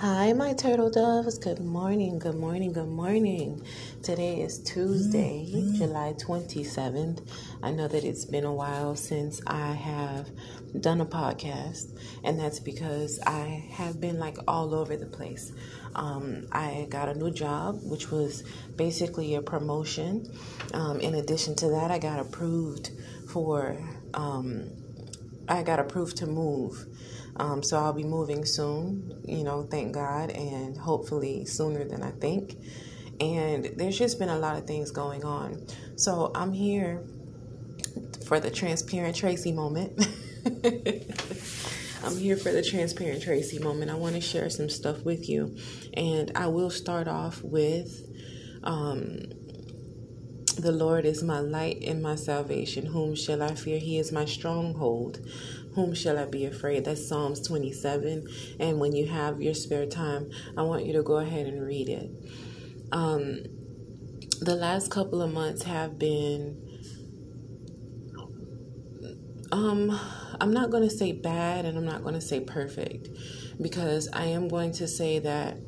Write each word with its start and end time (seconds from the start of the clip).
Hi, 0.00 0.32
my 0.32 0.52
turtle 0.52 0.90
doves. 0.90 1.38
Good 1.38 1.58
morning, 1.58 2.20
good 2.20 2.36
morning, 2.36 2.72
good 2.72 2.86
morning. 2.86 3.60
Today 4.00 4.42
is 4.42 4.60
Tuesday, 4.60 5.44
July 5.74 6.14
27th. 6.16 7.28
I 7.64 7.72
know 7.72 7.88
that 7.88 8.04
it's 8.04 8.24
been 8.24 8.44
a 8.44 8.54
while 8.54 8.94
since 8.94 9.40
I 9.44 9.72
have 9.72 10.30
done 10.80 11.00
a 11.00 11.04
podcast, 11.04 11.98
and 12.22 12.38
that's 12.38 12.60
because 12.60 13.18
I 13.26 13.68
have 13.72 14.00
been 14.00 14.20
like 14.20 14.36
all 14.46 14.72
over 14.72 14.96
the 14.96 15.06
place. 15.06 15.50
Um, 15.96 16.46
I 16.52 16.86
got 16.88 17.08
a 17.08 17.14
new 17.14 17.32
job, 17.32 17.80
which 17.82 18.12
was 18.12 18.44
basically 18.76 19.34
a 19.34 19.42
promotion. 19.42 20.32
Um, 20.74 21.00
in 21.00 21.16
addition 21.16 21.56
to 21.56 21.70
that, 21.70 21.90
I 21.90 21.98
got 21.98 22.20
approved 22.20 22.92
for, 23.28 23.76
um, 24.14 24.70
I 25.48 25.64
got 25.64 25.80
approved 25.80 26.18
to 26.18 26.26
move. 26.28 26.86
Um, 27.38 27.62
so 27.62 27.78
I'll 27.78 27.92
be 27.92 28.04
moving 28.04 28.44
soon, 28.44 29.22
you 29.24 29.44
know, 29.44 29.62
thank 29.62 29.94
God, 29.94 30.30
and 30.30 30.76
hopefully 30.76 31.44
sooner 31.44 31.84
than 31.84 32.02
I 32.02 32.10
think. 32.10 32.56
And 33.20 33.64
there's 33.76 33.98
just 33.98 34.18
been 34.18 34.28
a 34.28 34.38
lot 34.38 34.56
of 34.56 34.66
things 34.66 34.90
going 34.90 35.24
on. 35.24 35.66
So 35.96 36.30
I'm 36.34 36.52
here 36.52 37.04
for 38.26 38.40
the 38.40 38.50
transparent 38.50 39.16
Tracy 39.16 39.52
moment. 39.52 40.06
I'm 42.04 42.16
here 42.16 42.36
for 42.36 42.52
the 42.52 42.62
transparent 42.62 43.22
Tracy 43.22 43.58
moment. 43.58 43.90
I 43.90 43.94
want 43.94 44.14
to 44.14 44.20
share 44.20 44.50
some 44.50 44.68
stuff 44.68 45.02
with 45.04 45.28
you. 45.28 45.56
And 45.94 46.32
I 46.36 46.46
will 46.46 46.70
start 46.70 47.08
off 47.08 47.42
with 47.42 48.08
um, 48.62 49.22
the 50.58 50.72
Lord 50.72 51.04
is 51.04 51.22
my 51.22 51.40
light 51.40 51.82
and 51.82 52.02
my 52.02 52.14
salvation. 52.14 52.86
Whom 52.86 53.14
shall 53.14 53.42
I 53.42 53.54
fear? 53.54 53.78
He 53.78 53.98
is 53.98 54.12
my 54.12 54.24
stronghold. 54.24 55.20
Whom 55.78 55.94
shall 55.94 56.18
I 56.18 56.24
be 56.24 56.44
afraid? 56.44 56.86
That's 56.86 57.06
Psalms 57.08 57.40
27. 57.46 58.26
And 58.58 58.80
when 58.80 58.96
you 58.96 59.06
have 59.06 59.40
your 59.40 59.54
spare 59.54 59.86
time, 59.86 60.28
I 60.56 60.62
want 60.62 60.84
you 60.84 60.92
to 60.94 61.04
go 61.04 61.18
ahead 61.18 61.46
and 61.46 61.64
read 61.64 61.88
it. 61.88 62.10
Um, 62.90 63.44
the 64.40 64.56
last 64.56 64.90
couple 64.90 65.22
of 65.22 65.32
months 65.32 65.62
have 65.62 65.96
been, 65.96 66.60
um, 69.52 69.96
I'm 70.40 70.52
not 70.52 70.72
going 70.72 70.82
to 70.82 70.90
say 70.90 71.12
bad 71.12 71.64
and 71.64 71.78
I'm 71.78 71.86
not 71.86 72.02
going 72.02 72.14
to 72.14 72.20
say 72.20 72.40
perfect 72.40 73.08
because 73.62 74.08
I 74.12 74.24
am 74.24 74.48
going 74.48 74.72
to 74.72 74.88
say 74.88 75.20
that 75.20 75.58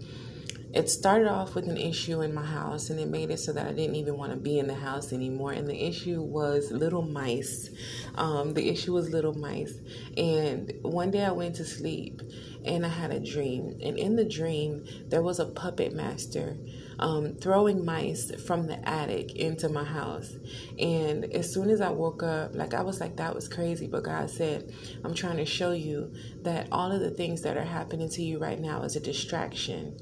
it 0.72 0.88
started 0.88 1.28
off 1.28 1.54
with 1.54 1.68
an 1.68 1.76
issue 1.76 2.20
in 2.20 2.32
my 2.32 2.44
house 2.44 2.90
and 2.90 3.00
it 3.00 3.08
made 3.08 3.30
it 3.30 3.38
so 3.38 3.52
that 3.52 3.66
I 3.66 3.72
didn't 3.72 3.96
even 3.96 4.16
want 4.16 4.30
to 4.32 4.36
be 4.36 4.58
in 4.58 4.68
the 4.68 4.74
house 4.74 5.12
anymore. 5.12 5.52
And 5.52 5.66
the 5.66 5.84
issue 5.84 6.22
was 6.22 6.70
little 6.70 7.02
mice. 7.02 7.70
Um, 8.14 8.54
the 8.54 8.68
issue 8.68 8.92
was 8.92 9.10
little 9.10 9.34
mice. 9.34 9.74
And 10.16 10.72
one 10.82 11.10
day 11.10 11.24
I 11.24 11.32
went 11.32 11.56
to 11.56 11.64
sleep 11.64 12.22
and 12.64 12.86
I 12.86 12.88
had 12.88 13.10
a 13.10 13.18
dream. 13.18 13.78
And 13.82 13.98
in 13.98 14.14
the 14.14 14.24
dream, 14.24 14.84
there 15.08 15.22
was 15.22 15.40
a 15.40 15.46
puppet 15.46 15.92
master 15.92 16.56
um, 17.00 17.34
throwing 17.34 17.84
mice 17.84 18.30
from 18.46 18.66
the 18.66 18.88
attic 18.88 19.34
into 19.34 19.68
my 19.68 19.84
house. 19.84 20.36
And 20.78 21.24
as 21.34 21.52
soon 21.52 21.70
as 21.70 21.80
I 21.80 21.90
woke 21.90 22.22
up, 22.22 22.54
like 22.54 22.74
I 22.74 22.82
was 22.82 23.00
like, 23.00 23.16
that 23.16 23.34
was 23.34 23.48
crazy. 23.48 23.88
But 23.88 24.04
God 24.04 24.30
said, 24.30 24.72
I'm 25.02 25.14
trying 25.14 25.38
to 25.38 25.46
show 25.46 25.72
you 25.72 26.12
that 26.42 26.68
all 26.70 26.92
of 26.92 27.00
the 27.00 27.10
things 27.10 27.42
that 27.42 27.56
are 27.56 27.64
happening 27.64 28.08
to 28.10 28.22
you 28.22 28.38
right 28.38 28.60
now 28.60 28.82
is 28.82 28.94
a 28.94 29.00
distraction 29.00 29.96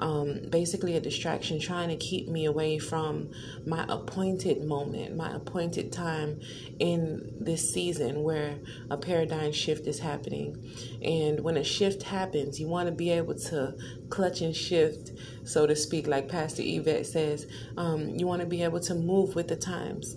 um, 0.00 0.40
basically 0.48 0.96
a 0.96 1.00
distraction 1.00 1.60
trying 1.60 1.90
to 1.90 1.96
keep 1.96 2.26
me 2.26 2.46
away 2.46 2.78
from 2.78 3.30
my 3.66 3.84
appointed 3.88 4.64
moment, 4.64 5.14
my 5.14 5.30
appointed 5.34 5.92
time 5.92 6.40
in 6.78 7.32
this 7.38 7.70
season 7.72 8.22
where 8.22 8.58
a 8.90 8.96
paradigm 8.96 9.52
shift 9.52 9.86
is 9.86 10.00
happening. 10.00 10.56
And 11.02 11.40
when 11.40 11.58
a 11.58 11.64
shift 11.64 12.02
happens, 12.02 12.58
you 12.58 12.66
want 12.66 12.88
to 12.88 12.94
be 12.94 13.10
able 13.10 13.34
to 13.34 13.74
clutch 14.08 14.40
and 14.40 14.56
shift, 14.56 15.12
so 15.44 15.66
to 15.66 15.76
speak, 15.76 16.06
like 16.06 16.28
Pastor 16.28 16.62
Yvette 16.64 17.06
says. 17.06 17.46
Um, 17.76 18.08
you 18.08 18.26
want 18.26 18.40
to 18.40 18.46
be 18.46 18.62
able 18.62 18.80
to 18.80 18.94
move 18.94 19.34
with 19.34 19.48
the 19.48 19.56
times. 19.56 20.16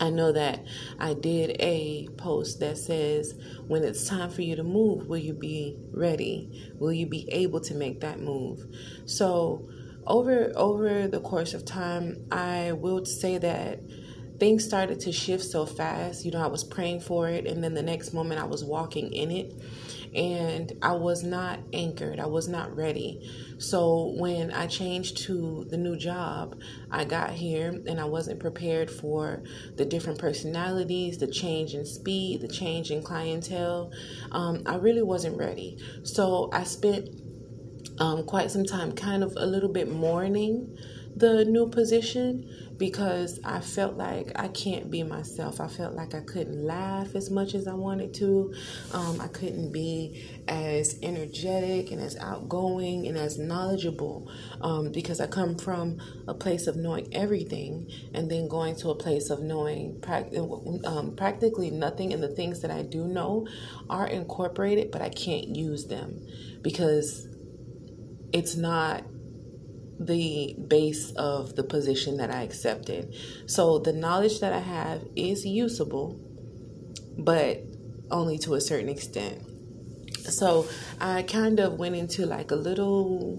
I 0.00 0.10
know 0.10 0.32
that 0.32 0.64
I 0.98 1.14
did 1.14 1.56
a 1.60 2.08
post 2.16 2.60
that 2.60 2.78
says, 2.78 3.34
when 3.66 3.82
it's 3.84 4.06
time 4.08 4.30
for 4.30 4.42
you 4.42 4.56
to 4.56 4.62
move, 4.64 5.08
will 5.08 5.18
you 5.18 5.32
be 5.34 5.76
ready? 5.90 6.72
Will 6.78 6.92
you 6.92 7.06
be 7.06 7.28
able 7.32 7.60
to 7.60 7.74
make 7.74 8.00
that 8.00 8.20
move? 8.20 8.66
So, 9.06 9.68
over 10.06 10.52
over 10.54 11.08
the 11.08 11.20
course 11.20 11.52
of 11.52 11.64
time, 11.64 12.26
I 12.30 12.72
will 12.72 13.04
say 13.04 13.38
that 13.38 13.80
things 14.38 14.64
started 14.64 15.00
to 15.00 15.12
shift 15.12 15.44
so 15.44 15.66
fast. 15.66 16.24
You 16.24 16.30
know, 16.30 16.42
I 16.42 16.48
was 16.48 16.64
praying 16.64 17.00
for 17.00 17.28
it, 17.28 17.46
and 17.46 17.62
then 17.62 17.74
the 17.74 17.82
next 17.82 18.12
moment 18.12 18.40
I 18.40 18.44
was 18.44 18.64
walking 18.64 19.12
in 19.12 19.30
it 19.30 19.54
and 20.16 20.72
I 20.80 20.92
was 20.92 21.22
not 21.22 21.60
anchored. 21.74 22.18
I 22.18 22.26
was 22.26 22.48
not 22.48 22.74
ready. 22.74 23.30
So 23.58 24.14
when 24.16 24.50
I 24.50 24.66
changed 24.66 25.18
to 25.24 25.66
the 25.68 25.76
new 25.76 25.96
job, 25.96 26.58
I 26.90 27.04
got 27.04 27.30
here 27.30 27.68
and 27.86 28.00
I 28.00 28.04
wasn't 28.04 28.40
prepared 28.40 28.90
for 28.90 29.42
the 29.76 29.84
different 29.84 30.18
personalities, 30.18 31.18
the 31.18 31.26
change 31.26 31.74
in 31.74 31.84
speed, 31.84 32.40
the 32.40 32.48
change 32.48 32.90
in 32.90 33.02
clientele. 33.02 33.92
Um, 34.32 34.62
I 34.64 34.76
really 34.76 35.02
wasn't 35.02 35.36
ready. 35.36 35.78
So 36.02 36.48
I 36.50 36.64
spent 36.64 37.10
um, 37.98 38.24
quite 38.24 38.50
some 38.50 38.64
time 38.64 38.92
kind 38.92 39.22
of 39.22 39.34
a 39.36 39.44
little 39.46 39.70
bit 39.70 39.90
mourning 39.90 40.76
the 41.16 41.46
new 41.46 41.66
position 41.68 42.46
because 42.76 43.40
I 43.42 43.60
felt 43.60 43.96
like 43.96 44.32
I 44.36 44.48
can't 44.48 44.90
be 44.90 45.02
myself. 45.02 45.62
I 45.62 45.66
felt 45.66 45.94
like 45.94 46.14
I 46.14 46.20
couldn't 46.20 46.62
laugh 46.62 47.14
as 47.14 47.30
much 47.30 47.54
as 47.54 47.66
I 47.66 47.72
wanted 47.72 48.12
to. 48.14 48.52
Um, 48.92 49.18
I 49.22 49.28
couldn't 49.28 49.72
be 49.72 50.28
as 50.46 50.98
energetic 51.02 51.90
and 51.90 52.02
as 52.02 52.16
outgoing 52.18 53.06
and 53.06 53.16
as 53.16 53.38
knowledgeable 53.38 54.30
um, 54.60 54.92
because 54.92 55.18
I 55.18 55.26
come 55.26 55.56
from 55.56 55.98
a 56.28 56.34
place 56.34 56.66
of 56.66 56.76
knowing 56.76 57.08
everything 57.14 57.90
and 58.12 58.30
then 58.30 58.46
going 58.46 58.76
to 58.76 58.90
a 58.90 58.94
place 58.94 59.30
of 59.30 59.40
knowing 59.40 60.02
um, 60.84 61.16
practically 61.16 61.70
nothing. 61.70 62.12
And 62.12 62.22
the 62.22 62.28
things 62.28 62.60
that 62.60 62.70
I 62.70 62.82
do 62.82 63.06
know 63.06 63.46
are 63.88 64.06
incorporated, 64.06 64.90
but 64.90 65.00
I 65.00 65.08
can't 65.08 65.56
use 65.56 65.86
them 65.86 66.26
because 66.60 67.26
it's 68.34 68.54
not 68.54 69.02
the 69.98 70.54
base 70.68 71.12
of 71.12 71.56
the 71.56 71.62
position 71.62 72.16
that 72.18 72.30
I 72.30 72.42
accepted. 72.42 73.14
So 73.46 73.78
the 73.78 73.92
knowledge 73.92 74.40
that 74.40 74.52
I 74.52 74.60
have 74.60 75.02
is 75.16 75.46
usable, 75.46 76.20
but 77.18 77.62
only 78.10 78.38
to 78.38 78.54
a 78.54 78.60
certain 78.60 78.88
extent. 78.88 79.42
So 80.20 80.68
I 81.00 81.22
kind 81.22 81.60
of 81.60 81.74
went 81.74 81.96
into 81.96 82.26
like 82.26 82.50
a 82.50 82.56
little 82.56 83.38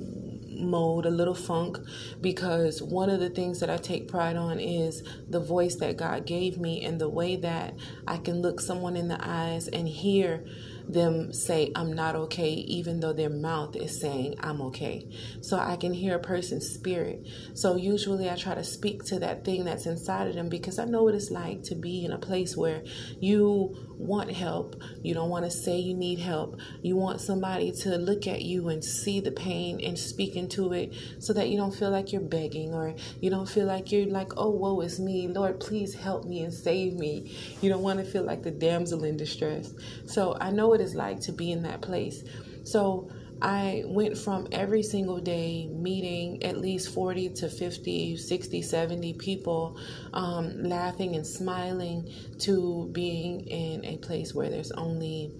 mode, 0.59 1.06
a 1.06 1.12
little 1.12 1.35
funk, 1.35 1.78
because 2.19 2.81
one 2.81 3.09
of 3.09 3.19
the 3.19 3.29
things 3.29 3.59
that 3.59 3.69
I 3.69 3.78
take 3.78 4.07
pride 4.07 4.35
on 4.35 4.59
is 4.59 5.03
the 5.29 5.39
voice 5.39 5.75
that 5.75 5.97
God 5.97 6.25
gave 6.25 6.57
me 6.57 6.84
and 6.84 7.00
the 7.00 7.09
way 7.09 7.35
that 7.35 7.75
I 8.07 8.18
can 8.18 8.41
look 8.41 8.59
someone 8.59 8.97
in 8.97 9.07
the 9.07 9.19
eyes 9.22 9.68
and 9.68 9.88
hear 9.88 10.44
them 10.88 11.34
say, 11.34 11.72
I'm 11.75 11.94
not 11.94 12.16
okay, 12.16 12.52
even 12.52 13.00
though 13.00 13.14
their 13.14 13.30
mouth 13.30 13.75
is 13.75 14.00
saying, 14.00 14.36
I'm 14.40 14.62
okay. 14.62 15.08
So 15.42 15.58
I 15.58 15.75
can 15.75 15.94
hear 15.94 16.16
a 16.16 16.20
person's 16.20 16.70
spirit. 16.70 17.28
So 17.53 17.75
usually 17.75 18.30
I 18.30 18.36
try 18.36 18.56
to 18.56 18.64
speak 18.64 19.03
to 19.06 19.20
that 19.20 19.44
thing 19.44 19.66
that's 19.66 19.86
inside 19.86 20.28
of 20.28 20.36
them 20.36 20.50
because 20.50 20.80
I 20.80 20.86
know 20.86 21.03
what 21.03 21.16
it's 21.16 21.31
like 21.31 21.64
to 21.64 21.75
be 21.75 22.06
in 22.06 22.12
a 22.12 22.18
place 22.18 22.56
where 22.56 22.84
you 23.20 23.75
want 23.98 24.31
help. 24.31 24.75
You 25.02 25.14
don't 25.14 25.30
want 25.30 25.46
to 25.46 25.52
say 25.52 25.78
you 25.78 25.94
need 25.94 26.20
help. 26.20 26.59
You 26.81 26.96
want 26.96 27.19
somebody 27.19 27.72
to 27.72 27.98
look 27.98 28.28
at 28.28 28.44
you 28.44 28.69
and 28.69 28.84
see 28.84 29.19
the 29.19 29.31
pain 29.31 29.81
and 29.84 29.98
speak 29.98 30.36
into 30.36 30.72
it 30.74 30.94
so 31.19 31.34
that 31.34 31.50
you 31.50 31.58
don't 31.58 31.74
feel 31.74 31.90
like 31.90 32.12
you're 32.12 32.22
begging 32.22 32.74
or 32.74 32.96
you 33.19 33.30
don't 33.30 33.50
feel 33.50 33.66
like 33.66 33.92
you're 33.92 34.06
like, 34.06 34.31
oh, 34.38 34.50
woe 34.50 34.80
is 34.81 35.00
me. 35.00 35.28
Lord, 35.28 35.59
please 35.59 35.94
help 35.96 36.25
me 36.25 36.44
and 36.44 36.54
save 36.54 36.94
me. 36.94 37.36
You 37.62 37.69
don't 37.69 37.81
want 37.81 38.00
to 38.00 38.06
feel 38.06 38.24
like 38.24 38.44
the 38.44 38.52
damsel 38.52 39.04
in 39.04 39.18
distress. 39.18 39.74
So 40.06 40.38
I 40.40 40.52
know 40.52 40.76
what 40.77 40.85
it's 40.85 40.93
like 40.93 41.19
to 41.19 41.31
be 41.31 41.51
in 41.51 41.63
that 41.63 41.81
place. 41.81 42.23
So 42.63 43.09
I 43.41 43.83
went 43.88 44.15
from 44.15 44.47
every 44.51 44.83
single 44.83 45.19
day 45.19 45.68
meeting 45.68 46.44
at 46.44 46.57
least 46.57 46.94
40 46.94 47.29
to 47.29 47.50
50, 47.50 48.18
60, 48.18 48.62
70 48.62 49.13
people, 49.13 49.79
um, 50.13 50.63
laughing 50.63 51.15
and 51.15 51.25
smiling, 51.25 52.12
to 52.39 52.89
being 52.91 53.47
in 53.47 53.85
a 53.85 53.97
place 53.97 54.35
where 54.35 54.51
there's 54.51 54.71
only 54.71 55.31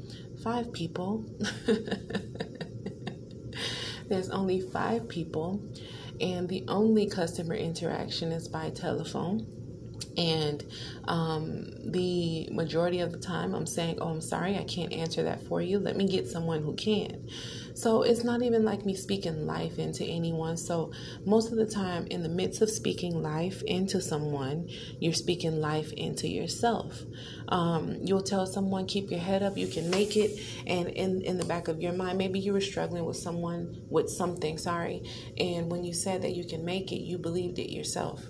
five 0.44 0.74
people. 0.74 1.24
there's 4.08 4.30
only 4.30 4.62
five 4.62 5.08
people, 5.08 5.62
and 6.20 6.50
the 6.50 6.64
only 6.68 7.08
customer 7.08 7.54
interaction 7.54 8.32
is 8.32 8.48
by 8.48 8.72
telephone 8.72 9.57
And 10.18 10.66
um, 11.06 11.92
the 11.92 12.50
majority 12.52 13.00
of 13.02 13.12
the 13.12 13.20
time, 13.20 13.54
I'm 13.54 13.68
saying, 13.68 14.00
Oh, 14.02 14.10
I'm 14.10 14.22
sorry, 14.22 14.58
I 14.58 14.64
can't 14.64 14.92
answer 14.92 15.24
that 15.24 15.46
for 15.48 15.62
you. 15.62 15.80
Let 15.80 15.96
me 15.96 16.08
get 16.08 16.28
someone 16.28 16.64
who 16.64 16.74
can. 16.74 17.28
So 17.76 18.02
it's 18.02 18.24
not 18.24 18.42
even 18.42 18.66
like 18.66 18.86
me 18.86 18.96
speaking 18.96 19.46
life 19.46 19.78
into 19.78 20.04
anyone. 20.04 20.58
So 20.58 20.92
most 21.26 21.52
of 21.52 21.58
the 21.58 21.68
time, 21.68 22.08
in 22.08 22.24
the 22.24 22.30
midst 22.30 22.64
of 22.64 22.72
speaking 22.72 23.22
life 23.22 23.62
into 23.62 24.02
someone, 24.02 24.68
you're 25.00 25.14
speaking 25.14 25.62
life 25.62 25.94
into 25.94 26.28
yourself. 26.28 27.04
Um, 27.50 27.98
you'll 28.02 28.24
tell 28.24 28.48
someone, 28.48 28.88
keep 28.88 29.12
your 29.12 29.20
head 29.20 29.44
up, 29.44 29.58
you 29.58 29.68
can 29.68 29.92
make 29.92 30.18
it. 30.18 30.40
And 30.66 30.88
in, 30.90 31.22
in 31.22 31.38
the 31.38 31.46
back 31.46 31.68
of 31.68 31.80
your 31.80 31.94
mind, 31.94 32.18
maybe 32.18 32.40
you 32.40 32.54
were 32.54 32.62
struggling 32.62 33.06
with 33.06 33.18
someone, 33.18 33.84
with 33.90 34.10
something, 34.10 34.58
sorry. 34.58 35.04
And 35.38 35.70
when 35.70 35.84
you 35.84 35.94
said 35.94 36.24
that 36.24 36.36
you 36.36 36.46
can 36.46 36.66
make 36.66 36.92
it, 36.92 37.02
you 37.02 37.20
believed 37.20 37.60
it 37.60 37.72
yourself. 37.72 38.26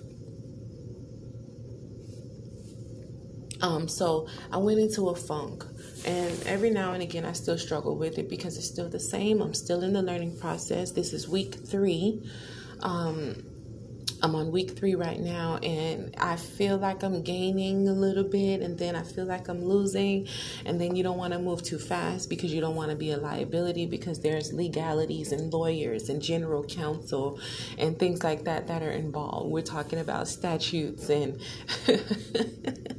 Um, 3.60 3.88
so 3.88 4.28
I 4.52 4.58
went 4.58 4.78
into 4.78 5.08
a 5.08 5.14
funk. 5.14 5.64
And 6.06 6.42
every 6.46 6.70
now 6.70 6.92
and 6.92 7.02
again, 7.02 7.24
I 7.24 7.32
still 7.32 7.58
struggle 7.58 7.96
with 7.96 8.18
it 8.18 8.28
because 8.28 8.56
it's 8.56 8.68
still 8.68 8.88
the 8.88 9.00
same. 9.00 9.42
I'm 9.42 9.54
still 9.54 9.82
in 9.82 9.92
the 9.92 10.02
learning 10.02 10.38
process. 10.38 10.92
This 10.92 11.12
is 11.12 11.28
week 11.28 11.54
three. 11.54 12.22
Um, 12.80 13.42
I'm 14.20 14.34
on 14.34 14.50
week 14.50 14.76
three 14.76 14.96
right 14.96 15.18
now, 15.18 15.58
and 15.58 16.12
I 16.18 16.34
feel 16.34 16.76
like 16.76 17.04
I'm 17.04 17.22
gaining 17.22 17.88
a 17.88 17.92
little 17.92 18.24
bit, 18.24 18.62
and 18.62 18.76
then 18.76 18.96
I 18.96 19.04
feel 19.04 19.26
like 19.26 19.48
I'm 19.48 19.64
losing. 19.64 20.26
And 20.64 20.80
then 20.80 20.96
you 20.96 21.04
don't 21.04 21.18
want 21.18 21.34
to 21.34 21.38
move 21.38 21.62
too 21.62 21.78
fast 21.78 22.28
because 22.28 22.52
you 22.52 22.60
don't 22.60 22.74
want 22.74 22.90
to 22.90 22.96
be 22.96 23.12
a 23.12 23.16
liability 23.16 23.86
because 23.86 24.20
there's 24.20 24.52
legalities 24.52 25.30
and 25.30 25.52
lawyers 25.52 26.08
and 26.08 26.20
general 26.20 26.64
counsel 26.64 27.38
and 27.76 27.96
things 27.96 28.24
like 28.24 28.44
that 28.44 28.66
that 28.66 28.82
are 28.82 28.90
involved. 28.90 29.50
We're 29.50 29.62
talking 29.62 30.00
about 30.00 30.26
statutes 30.26 31.08
and. 31.10 31.40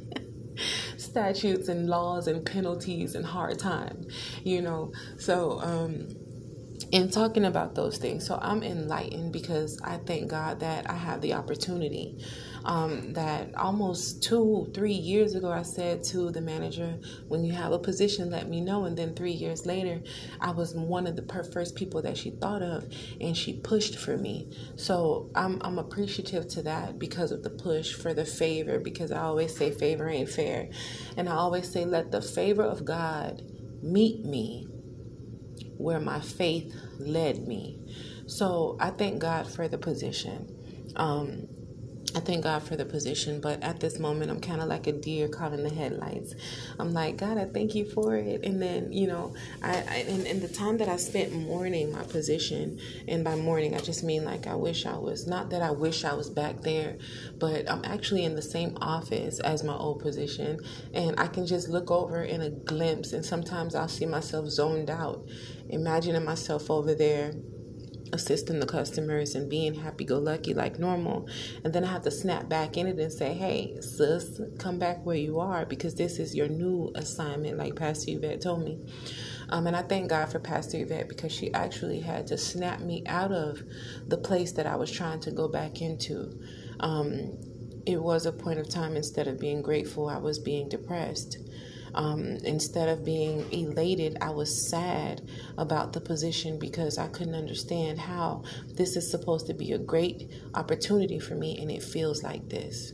statutes 1.10 1.68
and 1.68 1.88
laws 1.88 2.28
and 2.28 2.46
penalties 2.46 3.16
and 3.16 3.26
hard 3.26 3.58
time, 3.60 4.06
you 4.44 4.62
know. 4.62 4.92
So, 5.18 5.60
um, 5.62 6.08
in 6.92 7.10
talking 7.10 7.44
about 7.44 7.74
those 7.76 7.98
things, 7.98 8.26
so 8.26 8.38
I'm 8.42 8.62
enlightened 8.62 9.32
because 9.32 9.78
I 9.84 9.98
thank 9.98 10.30
God 10.30 10.60
that 10.60 10.90
I 10.90 10.94
have 10.94 11.20
the 11.22 11.34
opportunity 11.34 12.16
um, 12.64 13.12
that 13.14 13.54
almost 13.56 14.22
two, 14.22 14.70
three 14.74 14.92
years 14.94 15.34
ago, 15.34 15.50
I 15.50 15.62
said 15.62 16.04
to 16.04 16.30
the 16.30 16.40
manager, 16.40 16.98
when 17.28 17.44
you 17.44 17.52
have 17.52 17.72
a 17.72 17.78
position, 17.78 18.30
let 18.30 18.48
me 18.48 18.60
know. 18.60 18.84
And 18.84 18.96
then 18.96 19.14
three 19.14 19.32
years 19.32 19.66
later, 19.66 20.02
I 20.40 20.52
was 20.52 20.74
one 20.74 21.06
of 21.06 21.16
the 21.16 21.22
first 21.52 21.74
people 21.76 22.02
that 22.02 22.18
she 22.18 22.30
thought 22.30 22.62
of, 22.62 22.86
and 23.20 23.36
she 23.36 23.54
pushed 23.54 23.98
for 23.98 24.16
me. 24.16 24.50
So 24.76 25.30
I'm, 25.34 25.60
I'm 25.62 25.78
appreciative 25.78 26.48
to 26.48 26.62
that 26.62 26.98
because 26.98 27.32
of 27.32 27.42
the 27.42 27.50
push 27.50 27.94
for 27.94 28.14
the 28.14 28.24
favor, 28.26 28.78
because 28.80 29.12
I 29.12 29.22
always 29.22 29.56
say 29.56 29.70
favor 29.70 30.08
ain't 30.08 30.30
fair. 30.30 30.68
And 31.16 31.28
I 31.28 31.34
always 31.34 31.70
say, 31.70 31.84
let 31.84 32.12
the 32.12 32.22
favor 32.22 32.64
of 32.64 32.84
God 32.84 33.42
meet 33.82 34.24
me 34.24 34.68
where 35.78 36.00
my 36.00 36.20
faith 36.20 36.74
led 36.98 37.46
me. 37.46 37.78
So 38.26 38.76
I 38.80 38.90
thank 38.90 39.20
God 39.20 39.50
for 39.50 39.68
the 39.68 39.78
position. 39.78 40.92
Um, 40.96 41.48
I 42.12 42.18
thank 42.18 42.42
God 42.42 42.64
for 42.64 42.74
the 42.74 42.84
position, 42.84 43.40
but 43.40 43.62
at 43.62 43.78
this 43.78 44.00
moment, 44.00 44.32
I'm 44.32 44.40
kind 44.40 44.60
of 44.60 44.66
like 44.66 44.88
a 44.88 44.92
deer 44.92 45.28
caught 45.28 45.52
in 45.52 45.62
the 45.62 45.70
headlights. 45.70 46.34
I'm 46.78 46.92
like, 46.92 47.16
God, 47.16 47.38
I 47.38 47.44
thank 47.44 47.76
you 47.76 47.84
for 47.84 48.16
it. 48.16 48.44
And 48.44 48.60
then, 48.60 48.92
you 48.92 49.06
know, 49.06 49.34
I, 49.62 49.84
I 49.88 49.96
in, 50.08 50.26
in 50.26 50.40
the 50.40 50.48
time 50.48 50.78
that 50.78 50.88
I 50.88 50.96
spent 50.96 51.32
mourning 51.32 51.92
my 51.92 52.02
position, 52.02 52.80
and 53.06 53.22
by 53.22 53.36
mourning, 53.36 53.76
I 53.76 53.78
just 53.78 54.02
mean 54.02 54.24
like 54.24 54.48
I 54.48 54.56
wish 54.56 54.86
I 54.86 54.96
was, 54.96 55.28
not 55.28 55.50
that 55.50 55.62
I 55.62 55.70
wish 55.70 56.04
I 56.04 56.14
was 56.14 56.28
back 56.28 56.62
there, 56.62 56.96
but 57.38 57.70
I'm 57.70 57.84
actually 57.84 58.24
in 58.24 58.34
the 58.34 58.42
same 58.42 58.76
office 58.80 59.38
as 59.40 59.62
my 59.62 59.74
old 59.74 60.00
position, 60.00 60.58
and 60.92 61.18
I 61.20 61.28
can 61.28 61.46
just 61.46 61.68
look 61.68 61.92
over 61.92 62.24
in 62.24 62.40
a 62.40 62.50
glimpse, 62.50 63.12
and 63.12 63.24
sometimes 63.24 63.76
I'll 63.76 63.88
see 63.88 64.06
myself 64.06 64.48
zoned 64.48 64.90
out, 64.90 65.28
imagining 65.68 66.24
myself 66.24 66.72
over 66.72 66.92
there 66.92 67.34
assisting 68.12 68.60
the 68.60 68.66
customers 68.66 69.34
and 69.34 69.48
being 69.48 69.74
happy 69.74 70.04
go 70.04 70.18
lucky 70.18 70.54
like 70.54 70.78
normal. 70.78 71.28
And 71.64 71.72
then 71.72 71.84
I 71.84 71.88
have 71.88 72.02
to 72.02 72.10
snap 72.10 72.48
back 72.48 72.76
in 72.76 72.86
it 72.86 72.98
and 72.98 73.12
say, 73.12 73.34
hey, 73.34 73.76
sis, 73.80 74.40
come 74.58 74.78
back 74.78 75.04
where 75.04 75.16
you 75.16 75.38
are 75.40 75.64
because 75.64 75.94
this 75.94 76.18
is 76.18 76.34
your 76.34 76.48
new 76.48 76.92
assignment, 76.94 77.58
like 77.58 77.76
Pastor 77.76 78.12
Yvette 78.12 78.40
told 78.42 78.64
me. 78.64 78.78
Um, 79.50 79.66
and 79.66 79.76
I 79.76 79.82
thank 79.82 80.10
God 80.10 80.30
for 80.30 80.38
Pastor 80.38 80.78
Yvette 80.78 81.08
because 81.08 81.32
she 81.32 81.52
actually 81.52 82.00
had 82.00 82.26
to 82.28 82.38
snap 82.38 82.80
me 82.80 83.02
out 83.06 83.32
of 83.32 83.62
the 84.06 84.18
place 84.18 84.52
that 84.52 84.66
I 84.66 84.76
was 84.76 84.90
trying 84.90 85.20
to 85.20 85.30
go 85.30 85.48
back 85.48 85.82
into. 85.82 86.40
Um, 86.78 87.38
it 87.86 88.00
was 88.00 88.26
a 88.26 88.32
point 88.32 88.60
of 88.60 88.68
time 88.68 88.96
instead 88.96 89.26
of 89.26 89.40
being 89.40 89.62
grateful, 89.62 90.08
I 90.08 90.18
was 90.18 90.38
being 90.38 90.68
depressed. 90.68 91.38
Um, 91.94 92.36
instead 92.44 92.88
of 92.88 93.04
being 93.04 93.46
elated, 93.52 94.18
I 94.20 94.30
was 94.30 94.68
sad 94.70 95.22
about 95.58 95.92
the 95.92 96.00
position 96.00 96.58
because 96.58 96.98
I 96.98 97.08
couldn't 97.08 97.34
understand 97.34 97.98
how 97.98 98.44
this 98.74 98.96
is 98.96 99.10
supposed 99.10 99.46
to 99.46 99.54
be 99.54 99.72
a 99.72 99.78
great 99.78 100.30
opportunity 100.54 101.18
for 101.18 101.34
me 101.34 101.58
and 101.60 101.70
it 101.70 101.82
feels 101.82 102.22
like 102.22 102.48
this. 102.48 102.92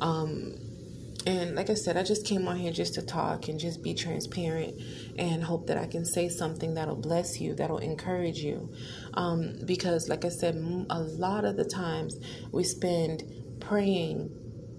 Um, 0.00 0.54
and 1.26 1.56
like 1.56 1.68
I 1.68 1.74
said, 1.74 1.96
I 1.96 2.04
just 2.04 2.24
came 2.24 2.48
on 2.48 2.56
here 2.56 2.72
just 2.72 2.94
to 2.94 3.02
talk 3.02 3.48
and 3.48 3.60
just 3.60 3.82
be 3.82 3.92
transparent 3.92 4.80
and 5.18 5.42
hope 5.42 5.66
that 5.66 5.76
I 5.76 5.86
can 5.86 6.04
say 6.04 6.28
something 6.28 6.74
that'll 6.74 6.96
bless 6.96 7.40
you, 7.40 7.54
that'll 7.54 7.78
encourage 7.78 8.38
you. 8.38 8.72
Um, 9.14 9.58
because, 9.66 10.08
like 10.08 10.24
I 10.24 10.30
said, 10.30 10.54
a 10.54 11.00
lot 11.00 11.44
of 11.44 11.56
the 11.56 11.64
times 11.64 12.16
we 12.52 12.64
spend 12.64 13.24
praying, 13.60 14.30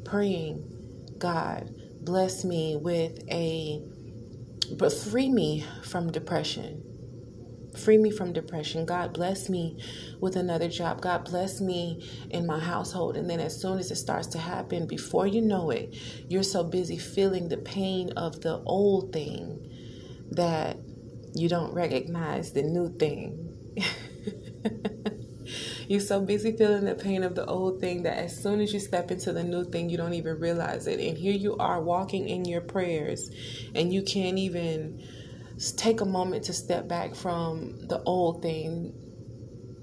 praying, 0.05 1.15
God, 1.19 1.69
bless 2.01 2.43
me 2.43 2.75
with 2.75 3.19
a, 3.29 3.81
but 4.77 4.93
free 4.93 5.29
me 5.29 5.65
from 5.83 6.11
depression. 6.11 6.83
Free 7.77 7.97
me 7.97 8.11
from 8.11 8.33
depression. 8.33 8.85
God 8.85 9.13
bless 9.13 9.47
me 9.49 9.81
with 10.19 10.35
another 10.35 10.67
job. 10.67 11.01
God 11.01 11.23
bless 11.25 11.61
me 11.61 12.03
in 12.29 12.45
my 12.45 12.59
household. 12.59 13.15
And 13.15 13.29
then, 13.29 13.39
as 13.39 13.59
soon 13.59 13.77
as 13.77 13.91
it 13.91 13.95
starts 13.95 14.27
to 14.29 14.37
happen, 14.39 14.87
before 14.87 15.27
you 15.27 15.41
know 15.41 15.69
it, 15.69 15.95
you're 16.27 16.43
so 16.43 16.63
busy 16.63 16.97
feeling 16.97 17.47
the 17.47 17.57
pain 17.57 18.11
of 18.17 18.41
the 18.41 18.59
old 18.65 19.13
thing 19.13 19.69
that 20.31 20.77
you 21.35 21.47
don't 21.47 21.73
recognize 21.73 22.51
the 22.53 22.63
new 22.63 22.89
thing. 22.97 23.75
You're 25.89 26.01
so 26.01 26.21
busy 26.21 26.51
feeling 26.51 26.85
the 26.85 26.93
pain 26.93 27.23
of 27.23 27.33
the 27.33 27.47
old 27.47 27.81
thing 27.81 28.03
that 28.03 28.19
as 28.19 28.39
soon 28.39 28.61
as 28.61 28.71
you 28.71 28.79
step 28.79 29.09
into 29.09 29.33
the 29.33 29.43
new 29.43 29.65
thing, 29.65 29.89
you 29.89 29.97
don't 29.97 30.13
even 30.13 30.39
realize 30.39 30.85
it. 30.85 30.99
And 30.99 31.17
here 31.17 31.33
you 31.33 31.57
are 31.57 31.81
walking 31.81 32.29
in 32.29 32.45
your 32.45 32.61
prayers, 32.61 33.31
and 33.73 33.91
you 33.91 34.03
can't 34.03 34.37
even 34.37 35.03
take 35.77 36.01
a 36.01 36.05
moment 36.05 36.43
to 36.43 36.53
step 36.53 36.87
back 36.87 37.15
from 37.15 37.87
the 37.87 38.03
old 38.03 38.43
thing 38.43 38.93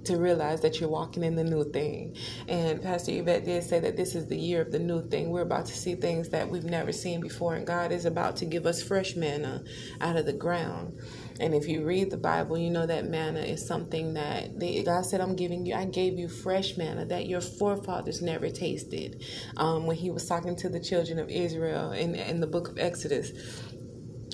to 0.04 0.16
realize 0.16 0.60
that 0.60 0.78
you're 0.78 0.88
walking 0.88 1.24
in 1.24 1.34
the 1.34 1.42
new 1.42 1.64
thing. 1.72 2.16
And 2.46 2.80
Pastor 2.80 3.10
Yvette 3.10 3.44
did 3.44 3.64
say 3.64 3.80
that 3.80 3.96
this 3.96 4.14
is 4.14 4.28
the 4.28 4.38
year 4.38 4.60
of 4.60 4.70
the 4.70 4.78
new 4.78 5.08
thing. 5.08 5.30
We're 5.30 5.42
about 5.42 5.66
to 5.66 5.74
see 5.74 5.96
things 5.96 6.28
that 6.28 6.48
we've 6.48 6.62
never 6.62 6.92
seen 6.92 7.20
before, 7.20 7.56
and 7.56 7.66
God 7.66 7.90
is 7.90 8.04
about 8.04 8.36
to 8.36 8.44
give 8.44 8.64
us 8.64 8.80
fresh 8.80 9.16
manna 9.16 9.64
out 10.00 10.14
of 10.14 10.24
the 10.24 10.32
ground. 10.32 11.00
And 11.40 11.54
if 11.54 11.68
you 11.68 11.84
read 11.84 12.10
the 12.10 12.16
Bible, 12.16 12.56
you 12.56 12.70
know 12.70 12.86
that 12.86 13.08
manna 13.08 13.40
is 13.40 13.66
something 13.66 14.14
that 14.14 14.58
they, 14.58 14.82
God 14.82 15.04
said, 15.04 15.20
I'm 15.20 15.36
giving 15.36 15.66
you, 15.66 15.74
I 15.74 15.84
gave 15.84 16.18
you 16.18 16.28
fresh 16.28 16.76
manna 16.76 17.04
that 17.06 17.26
your 17.26 17.40
forefathers 17.40 18.22
never 18.22 18.48
tasted. 18.48 19.22
Um, 19.56 19.86
when 19.86 19.96
he 19.96 20.10
was 20.10 20.26
talking 20.26 20.56
to 20.56 20.68
the 20.68 20.80
children 20.80 21.18
of 21.18 21.28
Israel 21.28 21.92
in, 21.92 22.14
in 22.14 22.40
the 22.40 22.46
book 22.46 22.68
of 22.68 22.78
Exodus. 22.78 23.32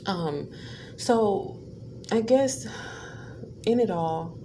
Um, 0.06 0.50
so 0.96 1.60
I 2.10 2.20
guess 2.20 2.66
in 3.66 3.80
it 3.80 3.90
all, 3.90 4.38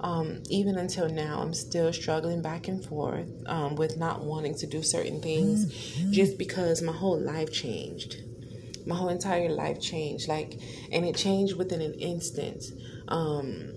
um, 0.00 0.42
even 0.50 0.76
until 0.76 1.08
now, 1.08 1.40
I'm 1.40 1.54
still 1.54 1.92
struggling 1.92 2.42
back 2.42 2.68
and 2.68 2.84
forth 2.84 3.28
um, 3.46 3.76
with 3.76 3.96
not 3.96 4.22
wanting 4.24 4.54
to 4.56 4.66
do 4.66 4.82
certain 4.82 5.20
things 5.20 5.66
mm-hmm. 5.66 6.12
just 6.12 6.38
because 6.38 6.82
my 6.82 6.92
whole 6.92 7.18
life 7.18 7.52
changed 7.52 8.16
my 8.86 8.94
whole 8.94 9.08
entire 9.08 9.50
life 9.50 9.80
changed 9.80 10.28
like 10.28 10.58
and 10.92 11.04
it 11.04 11.16
changed 11.16 11.56
within 11.56 11.80
an 11.80 11.94
instant 11.94 12.64
um 13.08 13.72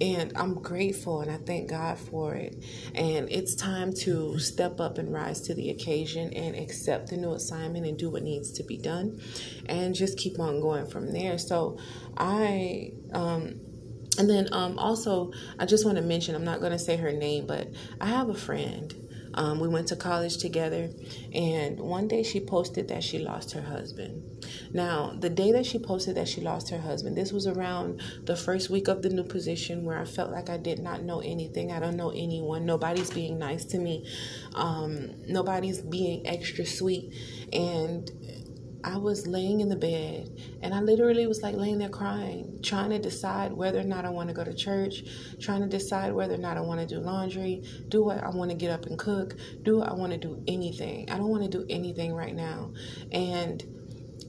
and 0.00 0.32
I'm 0.36 0.54
grateful 0.54 1.20
and 1.20 1.30
I 1.30 1.38
thank 1.38 1.70
God 1.70 1.98
for 1.98 2.34
it. 2.34 2.62
And 2.94 3.30
it's 3.30 3.54
time 3.54 3.92
to 4.00 4.38
step 4.38 4.80
up 4.80 4.98
and 4.98 5.12
rise 5.12 5.40
to 5.42 5.54
the 5.54 5.70
occasion 5.70 6.32
and 6.34 6.54
accept 6.56 7.10
the 7.10 7.16
new 7.16 7.32
assignment 7.32 7.86
and 7.86 7.98
do 7.98 8.10
what 8.10 8.22
needs 8.22 8.52
to 8.52 8.62
be 8.62 8.76
done 8.76 9.20
and 9.66 9.94
just 9.94 10.18
keep 10.18 10.38
on 10.38 10.60
going 10.60 10.86
from 10.86 11.12
there. 11.12 11.38
So 11.38 11.78
I 12.16 12.92
um 13.12 13.60
and 14.18 14.30
then 14.30 14.48
um 14.52 14.78
also 14.78 15.32
I 15.58 15.66
just 15.66 15.84
want 15.84 15.96
to 15.96 16.02
mention 16.02 16.34
I'm 16.34 16.44
not 16.44 16.60
going 16.60 16.72
to 16.72 16.78
say 16.78 16.96
her 16.96 17.12
name 17.12 17.46
but 17.46 17.68
I 18.00 18.06
have 18.06 18.28
a 18.28 18.34
friend 18.34 18.94
Um, 19.36 19.60
we 19.60 19.68
went 19.68 19.88
to 19.88 19.96
college 19.96 20.38
together, 20.38 20.90
and 21.34 21.78
one 21.78 22.08
day 22.08 22.22
she 22.22 22.40
posted 22.40 22.88
that 22.88 23.04
she 23.04 23.18
lost 23.18 23.52
her 23.52 23.60
husband. 23.60 24.22
Now, 24.72 25.14
the 25.18 25.30
day 25.30 25.52
that 25.52 25.66
she 25.66 25.78
posted 25.78 26.16
that 26.16 26.28
she 26.28 26.40
lost 26.40 26.70
her 26.70 26.78
husband, 26.78 27.16
this 27.16 27.32
was 27.32 27.46
around 27.46 28.00
the 28.24 28.36
first 28.36 28.70
week 28.70 28.88
of 28.88 29.02
the 29.02 29.10
new 29.10 29.24
position 29.24 29.84
where 29.84 29.98
I 29.98 30.04
felt 30.04 30.30
like 30.30 30.48
I 30.48 30.56
did 30.56 30.78
not 30.78 31.02
know 31.02 31.20
anything. 31.20 31.72
I 31.72 31.80
don't 31.80 31.96
know 31.96 32.10
anyone. 32.10 32.64
Nobody's 32.66 33.10
being 33.10 33.38
nice 33.38 33.64
to 33.66 33.78
me. 33.78 34.06
Um, 34.54 35.12
nobody's 35.26 35.80
being 35.80 36.26
extra 36.26 36.64
sweet. 36.66 37.12
And 37.52 38.10
I 38.86 38.96
was 38.98 39.26
laying 39.26 39.60
in 39.60 39.68
the 39.68 39.76
bed 39.76 40.30
and 40.62 40.72
I 40.72 40.80
literally 40.80 41.26
was 41.26 41.42
like 41.42 41.56
laying 41.56 41.78
there 41.78 41.88
crying, 41.88 42.60
trying 42.62 42.90
to 42.90 43.00
decide 43.00 43.52
whether 43.52 43.80
or 43.80 43.84
not 43.84 44.04
I 44.04 44.10
want 44.10 44.28
to 44.28 44.34
go 44.34 44.44
to 44.44 44.54
church, 44.54 45.02
trying 45.40 45.60
to 45.62 45.68
decide 45.68 46.12
whether 46.12 46.34
or 46.34 46.38
not 46.38 46.56
I 46.56 46.60
want 46.60 46.80
to 46.80 46.86
do 46.86 47.00
laundry, 47.00 47.64
do 47.88 48.08
I, 48.10 48.18
I 48.18 48.30
want 48.30 48.52
to 48.52 48.56
get 48.56 48.70
up 48.70 48.86
and 48.86 48.96
cook, 48.96 49.34
do 49.64 49.82
I 49.82 49.92
want 49.92 50.12
to 50.12 50.18
do 50.18 50.42
anything. 50.46 51.10
I 51.10 51.18
don't 51.18 51.30
want 51.30 51.42
to 51.42 51.50
do 51.50 51.66
anything 51.68 52.14
right 52.14 52.34
now. 52.34 52.72
And 53.10 53.64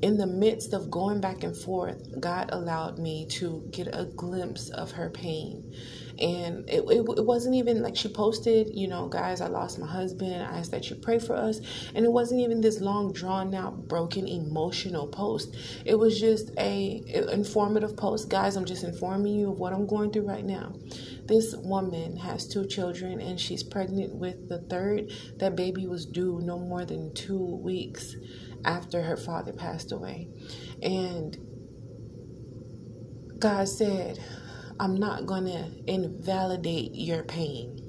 in 0.01 0.17
the 0.17 0.27
midst 0.27 0.73
of 0.73 0.91
going 0.91 1.21
back 1.21 1.43
and 1.43 1.55
forth, 1.55 2.19
God 2.19 2.49
allowed 2.51 2.99
me 2.99 3.27
to 3.27 3.67
get 3.71 3.87
a 3.93 4.05
glimpse 4.05 4.69
of 4.69 4.91
her 4.91 5.09
pain. 5.09 5.73
And 6.19 6.67
it, 6.67 6.83
it, 6.83 7.05
it, 7.17 7.25
wasn't 7.25 7.55
even 7.55 7.83
like 7.83 7.95
she 7.95 8.07
posted, 8.07 8.71
you 8.73 8.87
know, 8.87 9.07
guys, 9.07 9.39
I 9.39 9.47
lost 9.47 9.77
my 9.77 9.85
husband. 9.85 10.33
I 10.33 10.57
asked 10.57 10.71
that 10.71 10.89
you 10.89 10.95
pray 10.95 11.19
for 11.19 11.35
us. 11.35 11.59
And 11.93 12.05
it 12.05 12.11
wasn't 12.11 12.41
even 12.41 12.61
this 12.61 12.81
long, 12.81 13.13
drawn 13.13 13.53
out, 13.53 13.87
broken, 13.87 14.27
emotional 14.27 15.07
post. 15.07 15.55
It 15.85 15.95
was 15.95 16.19
just 16.19 16.49
a, 16.57 17.03
a 17.13 17.31
informative 17.31 17.95
post. 17.95 18.29
Guys, 18.29 18.55
I'm 18.55 18.65
just 18.65 18.83
informing 18.83 19.35
you 19.35 19.51
of 19.51 19.59
what 19.59 19.73
I'm 19.73 19.85
going 19.85 20.11
through 20.11 20.27
right 20.27 20.45
now. 20.45 20.73
This 21.25 21.53
woman 21.55 22.17
has 22.17 22.47
two 22.47 22.65
children 22.65 23.21
and 23.21 23.39
she's 23.39 23.61
pregnant 23.61 24.15
with 24.15 24.49
the 24.49 24.59
third. 24.59 25.11
That 25.37 25.55
baby 25.55 25.85
was 25.85 26.05
due 26.05 26.39
no 26.41 26.57
more 26.57 26.83
than 26.85 27.13
two 27.13 27.57
weeks 27.57 28.15
after 28.65 29.03
her 29.03 29.17
father 29.17 29.53
passed 29.53 29.91
away. 29.91 30.29
And 30.81 31.37
God 33.39 33.67
said, 33.67 34.19
I'm 34.79 34.95
not 34.95 35.25
going 35.25 35.45
to 35.45 35.71
invalidate 35.87 36.93
your 36.93 37.23
pain. 37.23 37.83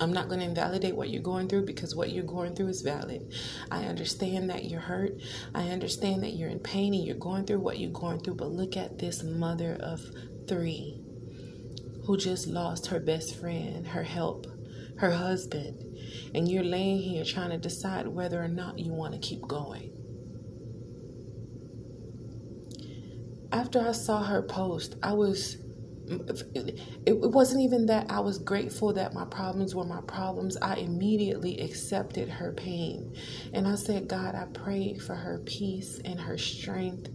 I'm 0.00 0.12
not 0.12 0.28
going 0.28 0.40
to 0.40 0.46
invalidate 0.46 0.94
what 0.94 1.08
you're 1.08 1.22
going 1.22 1.48
through 1.48 1.64
because 1.64 1.94
what 1.94 2.10
you're 2.10 2.24
going 2.24 2.54
through 2.54 2.68
is 2.68 2.82
valid. 2.82 3.32
I 3.70 3.84
understand 3.84 4.50
that 4.50 4.66
you're 4.66 4.80
hurt. 4.80 5.14
I 5.54 5.68
understand 5.68 6.22
that 6.22 6.34
you're 6.34 6.50
in 6.50 6.58
pain 6.58 6.92
and 6.92 7.04
you're 7.04 7.16
going 7.16 7.46
through 7.46 7.60
what 7.60 7.78
you're 7.78 7.90
going 7.90 8.20
through. 8.20 8.34
But 8.34 8.50
look 8.50 8.76
at 8.76 8.98
this 8.98 9.22
mother 9.22 9.78
of 9.80 10.02
three 10.46 11.00
who 12.04 12.16
just 12.16 12.46
lost 12.46 12.88
her 12.88 13.00
best 13.00 13.40
friend, 13.40 13.86
her 13.86 14.02
help, 14.02 14.46
her 14.98 15.12
husband 15.12 15.86
and 16.34 16.48
you're 16.48 16.64
laying 16.64 16.98
here 16.98 17.24
trying 17.24 17.50
to 17.50 17.58
decide 17.58 18.06
whether 18.06 18.42
or 18.42 18.48
not 18.48 18.78
you 18.78 18.92
want 18.92 19.14
to 19.14 19.18
keep 19.18 19.42
going. 19.42 19.92
After 23.52 23.80
I 23.80 23.92
saw 23.92 24.22
her 24.24 24.42
post, 24.42 24.96
I 25.02 25.12
was 25.12 25.56
it 26.08 27.18
wasn't 27.20 27.62
even 27.62 27.86
that 27.86 28.06
I 28.10 28.20
was 28.20 28.38
grateful 28.38 28.92
that 28.92 29.14
my 29.14 29.24
problems 29.24 29.74
were 29.74 29.84
my 29.84 30.00
problems. 30.02 30.56
I 30.62 30.76
immediately 30.76 31.58
accepted 31.60 32.28
her 32.28 32.52
pain. 32.52 33.14
And 33.52 33.66
I 33.66 33.74
said, 33.74 34.08
God, 34.08 34.34
I 34.34 34.46
pray 34.52 34.94
for 34.94 35.14
her 35.14 35.40
peace 35.44 36.00
and 36.04 36.20
her 36.20 36.38
strength, 36.38 37.08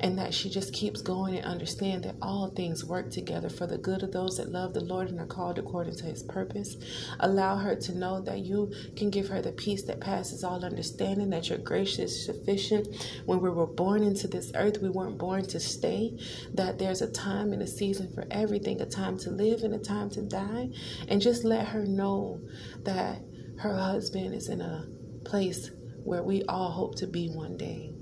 and 0.00 0.18
that 0.18 0.32
she 0.32 0.48
just 0.48 0.72
keeps 0.72 1.02
going 1.02 1.36
and 1.36 1.44
understand 1.44 2.04
that 2.04 2.16
all 2.22 2.50
things 2.50 2.84
work 2.84 3.10
together 3.10 3.48
for 3.48 3.66
the 3.66 3.78
good 3.78 4.02
of 4.02 4.12
those 4.12 4.36
that 4.36 4.52
love 4.52 4.74
the 4.74 4.84
Lord 4.84 5.08
and 5.08 5.18
are 5.20 5.26
called 5.26 5.58
according 5.58 5.96
to 5.96 6.04
his 6.04 6.22
purpose. 6.22 6.76
Allow 7.20 7.56
her 7.56 7.74
to 7.76 7.98
know 7.98 8.20
that 8.20 8.40
you 8.40 8.72
can 8.96 9.10
give 9.10 9.28
her 9.28 9.42
the 9.42 9.52
peace 9.52 9.82
that 9.84 10.00
passes 10.00 10.44
all 10.44 10.64
understanding, 10.64 11.30
that 11.30 11.48
your 11.48 11.58
grace 11.58 11.98
is 11.98 12.24
sufficient. 12.24 12.88
When 13.24 13.40
we 13.40 13.50
were 13.50 13.66
born 13.66 14.02
into 14.02 14.28
this 14.28 14.52
earth, 14.54 14.80
we 14.80 14.90
weren't 14.90 15.18
born 15.18 15.44
to 15.46 15.60
stay, 15.60 16.16
that 16.54 16.78
there's 16.78 17.02
a 17.02 17.10
time 17.10 17.52
and 17.52 17.62
a 17.62 17.66
season 17.66 18.12
for 18.12 18.26
everything 18.36 18.80
a 18.80 18.86
time 18.86 19.18
to 19.18 19.30
live 19.30 19.62
and 19.62 19.74
a 19.74 19.78
time 19.78 20.10
to 20.10 20.22
die. 20.22 20.70
And 21.08 21.20
just 21.20 21.44
let 21.44 21.68
her 21.68 21.84
know 21.84 22.40
that 22.82 23.22
her 23.58 23.74
husband 23.74 24.34
is 24.34 24.48
in 24.48 24.60
a 24.60 24.86
place 25.24 25.70
where 26.04 26.22
we 26.22 26.44
all 26.44 26.70
hope 26.70 26.94
to 26.96 27.06
be 27.06 27.28
one 27.28 27.56
day. 27.56 27.92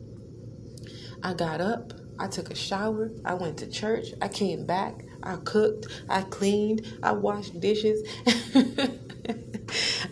I 1.23 1.33
got 1.35 1.61
up, 1.61 1.93
I 2.19 2.27
took 2.29 2.51
a 2.51 2.55
shower, 2.55 3.11
I 3.25 3.35
went 3.35 3.59
to 3.59 3.71
church, 3.71 4.09
I 4.21 4.29
came 4.29 4.67
back, 4.67 5.05
I 5.23 5.37
cooked, 5.37 5.87
I 6.09 6.23
cleaned, 6.23 6.99
I 7.03 7.13
washed 7.13 7.59
dishes. 7.61 8.07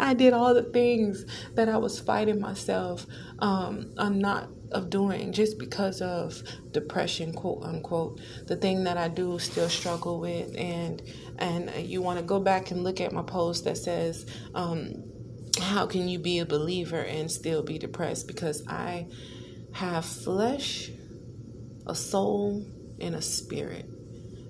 I 0.01 0.15
did 0.15 0.33
all 0.33 0.55
the 0.55 0.63
things 0.63 1.27
that 1.55 1.69
I 1.69 1.77
was 1.77 2.01
fighting 2.01 2.41
myself 2.41 3.07
um, 3.39 3.93
I'm 3.99 4.19
not 4.19 4.49
of 4.73 4.91
doing 4.91 5.33
just 5.33 5.59
because 5.59 6.01
of 6.01 6.43
depression 6.73 7.33
quote 7.33 7.63
unquote. 7.63 8.21
The 8.47 8.57
thing 8.57 8.85
that 8.85 8.97
i 8.97 9.09
do 9.09 9.39
still 9.39 9.69
struggle 9.69 10.21
with 10.21 10.55
and 10.57 11.03
and 11.39 11.71
you 11.87 12.03
want 12.03 12.19
to 12.19 12.25
go 12.25 12.41
back 12.41 12.71
and 12.71 12.85
look 12.85 13.01
at 13.01 13.13
my 13.13 13.23
post 13.23 13.65
that 13.65 13.79
says 13.79 14.27
um, 14.55 15.05
how 15.61 15.87
can 15.87 16.09
you 16.09 16.19
be 16.19 16.39
a 16.39 16.47
believer 16.47 17.01
and 17.01 17.31
still 17.31 17.63
be 17.63 17.79
depressed? 17.79 18.27
Because 18.27 18.67
i 18.69 19.07
have 19.73 20.05
flesh 20.05 20.91
a 21.87 21.95
soul 21.95 22.65
and 23.01 23.15
a 23.15 23.23
spirit. 23.23 23.87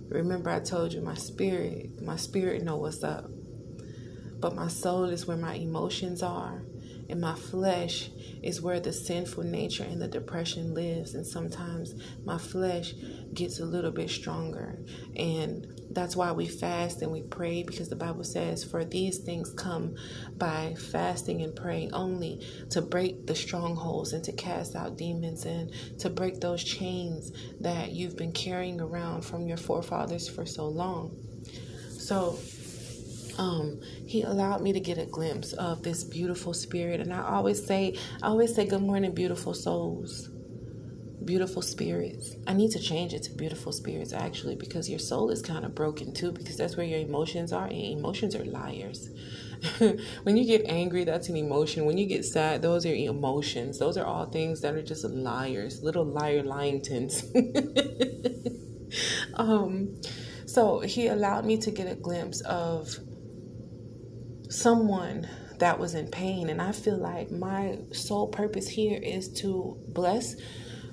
Remember 0.08 0.50
i 0.50 0.60
told 0.60 0.92
you 0.92 1.00
my 1.00 1.14
spirit 1.14 2.00
my 2.02 2.16
spirit 2.16 2.62
know 2.62 2.76
what's 2.76 3.02
up. 3.02 3.30
But 4.40 4.56
my 4.56 4.68
soul 4.68 5.04
is 5.04 5.26
where 5.26 5.36
my 5.36 5.54
emotions 5.54 6.22
are 6.22 6.62
and 7.08 7.20
my 7.20 7.34
flesh 7.34 8.10
is 8.42 8.60
where 8.60 8.80
the 8.80 8.92
sinful 8.92 9.44
nature 9.44 9.84
and 9.84 10.00
the 10.00 10.08
depression 10.08 10.74
lives. 10.74 11.14
And 11.14 11.26
sometimes 11.26 11.94
my 12.24 12.38
flesh 12.38 12.94
gets 13.34 13.60
a 13.60 13.64
little 13.64 13.90
bit 13.90 14.10
stronger. 14.10 14.78
And 15.16 15.66
that's 15.90 16.16
why 16.16 16.32
we 16.32 16.46
fast 16.46 17.02
and 17.02 17.12
we 17.12 17.22
pray 17.22 17.62
because 17.62 17.88
the 17.88 17.96
Bible 17.96 18.24
says, 18.24 18.64
For 18.64 18.84
these 18.84 19.18
things 19.18 19.52
come 19.52 19.94
by 20.36 20.74
fasting 20.74 21.42
and 21.42 21.54
praying 21.54 21.92
only 21.92 22.46
to 22.70 22.80
break 22.80 23.26
the 23.26 23.34
strongholds 23.34 24.12
and 24.12 24.24
to 24.24 24.32
cast 24.32 24.74
out 24.74 24.96
demons 24.96 25.44
and 25.44 25.70
to 25.98 26.08
break 26.08 26.40
those 26.40 26.64
chains 26.64 27.32
that 27.60 27.92
you've 27.92 28.16
been 28.16 28.32
carrying 28.32 28.80
around 28.80 29.24
from 29.24 29.46
your 29.46 29.58
forefathers 29.58 30.28
for 30.28 30.46
so 30.46 30.66
long. 30.66 31.16
So, 31.90 32.38
um, 33.38 33.80
he 34.06 34.22
allowed 34.22 34.62
me 34.62 34.72
to 34.72 34.80
get 34.80 34.98
a 34.98 35.06
glimpse 35.06 35.52
of 35.54 35.82
this 35.82 36.04
beautiful 36.04 36.54
spirit. 36.54 37.00
And 37.00 37.12
I 37.12 37.22
always 37.22 37.64
say, 37.64 37.96
I 38.22 38.28
always 38.28 38.54
say, 38.54 38.66
good 38.66 38.82
morning, 38.82 39.12
beautiful 39.12 39.54
souls, 39.54 40.28
beautiful 41.24 41.62
spirits. 41.62 42.36
I 42.46 42.52
need 42.52 42.70
to 42.72 42.78
change 42.78 43.14
it 43.14 43.22
to 43.24 43.32
beautiful 43.32 43.72
spirits 43.72 44.12
actually, 44.12 44.56
because 44.56 44.88
your 44.88 44.98
soul 44.98 45.30
is 45.30 45.42
kind 45.42 45.64
of 45.64 45.74
broken 45.74 46.12
too, 46.12 46.32
because 46.32 46.56
that's 46.56 46.76
where 46.76 46.86
your 46.86 47.00
emotions 47.00 47.52
are, 47.52 47.66
and 47.66 47.74
emotions 47.74 48.34
are 48.34 48.44
liars. 48.44 49.10
when 50.24 50.36
you 50.36 50.44
get 50.44 50.62
angry, 50.66 51.04
that's 51.04 51.28
an 51.28 51.36
emotion. 51.36 51.84
When 51.84 51.96
you 51.96 52.06
get 52.06 52.24
sad, 52.24 52.62
those 52.62 52.84
are 52.84 52.94
emotions. 52.94 53.78
Those 53.78 53.96
are 53.96 54.04
all 54.04 54.26
things 54.26 54.60
that 54.62 54.74
are 54.74 54.82
just 54.82 55.04
liars, 55.04 55.82
little 55.82 56.04
liar 56.04 56.42
lyingtons. 56.42 57.22
um, 59.34 60.00
so 60.46 60.80
he 60.80 61.06
allowed 61.06 61.44
me 61.44 61.56
to 61.58 61.70
get 61.70 61.90
a 61.90 61.94
glimpse 61.94 62.40
of 62.42 62.98
someone 64.52 65.28
that 65.58 65.78
was 65.78 65.94
in 65.94 66.08
pain. 66.08 66.50
And 66.50 66.60
I 66.60 66.72
feel 66.72 66.98
like 66.98 67.30
my 67.30 67.78
sole 67.92 68.28
purpose 68.28 68.68
here 68.68 68.98
is 69.02 69.28
to 69.40 69.78
bless 69.88 70.36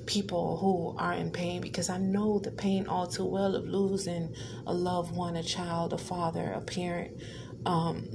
people 0.05 0.57
who 0.57 0.95
are 0.97 1.13
in 1.13 1.31
pain 1.31 1.61
because 1.61 1.89
I 1.89 1.97
know 1.97 2.39
the 2.39 2.51
pain 2.51 2.87
all 2.87 3.05
too 3.05 3.25
well 3.25 3.55
of 3.55 3.65
losing 3.65 4.33
a 4.65 4.73
loved 4.73 5.15
one, 5.15 5.35
a 5.35 5.43
child, 5.43 5.93
a 5.93 5.97
father, 5.97 6.51
a 6.51 6.61
parent, 6.61 7.21
um, 7.65 8.09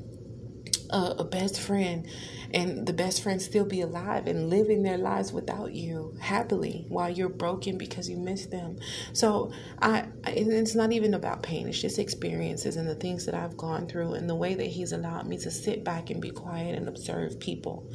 a, 0.90 1.16
a 1.18 1.24
best 1.24 1.60
friend 1.60 2.06
and 2.52 2.86
the 2.86 2.92
best 2.92 3.22
friend 3.22 3.42
still 3.42 3.64
be 3.64 3.80
alive 3.80 4.28
and 4.28 4.48
living 4.48 4.84
their 4.84 4.96
lives 4.96 5.32
without 5.32 5.72
you 5.72 6.14
happily 6.20 6.84
while 6.88 7.10
you're 7.10 7.28
broken 7.28 7.76
because 7.76 8.08
you 8.08 8.16
miss 8.16 8.46
them. 8.46 8.78
So 9.12 9.52
I, 9.82 10.06
it's 10.26 10.76
not 10.76 10.92
even 10.92 11.14
about 11.14 11.42
pain. 11.42 11.66
It's 11.68 11.80
just 11.80 11.98
experiences 11.98 12.76
and 12.76 12.88
the 12.88 12.94
things 12.94 13.26
that 13.26 13.34
I've 13.34 13.56
gone 13.56 13.88
through 13.88 14.14
and 14.14 14.30
the 14.30 14.36
way 14.36 14.54
that 14.54 14.66
He's 14.66 14.92
allowed 14.92 15.26
me 15.26 15.36
to 15.38 15.50
sit 15.50 15.82
back 15.82 16.10
and 16.10 16.20
be 16.20 16.30
quiet 16.30 16.76
and 16.76 16.86
observe 16.86 17.40
people. 17.40 17.90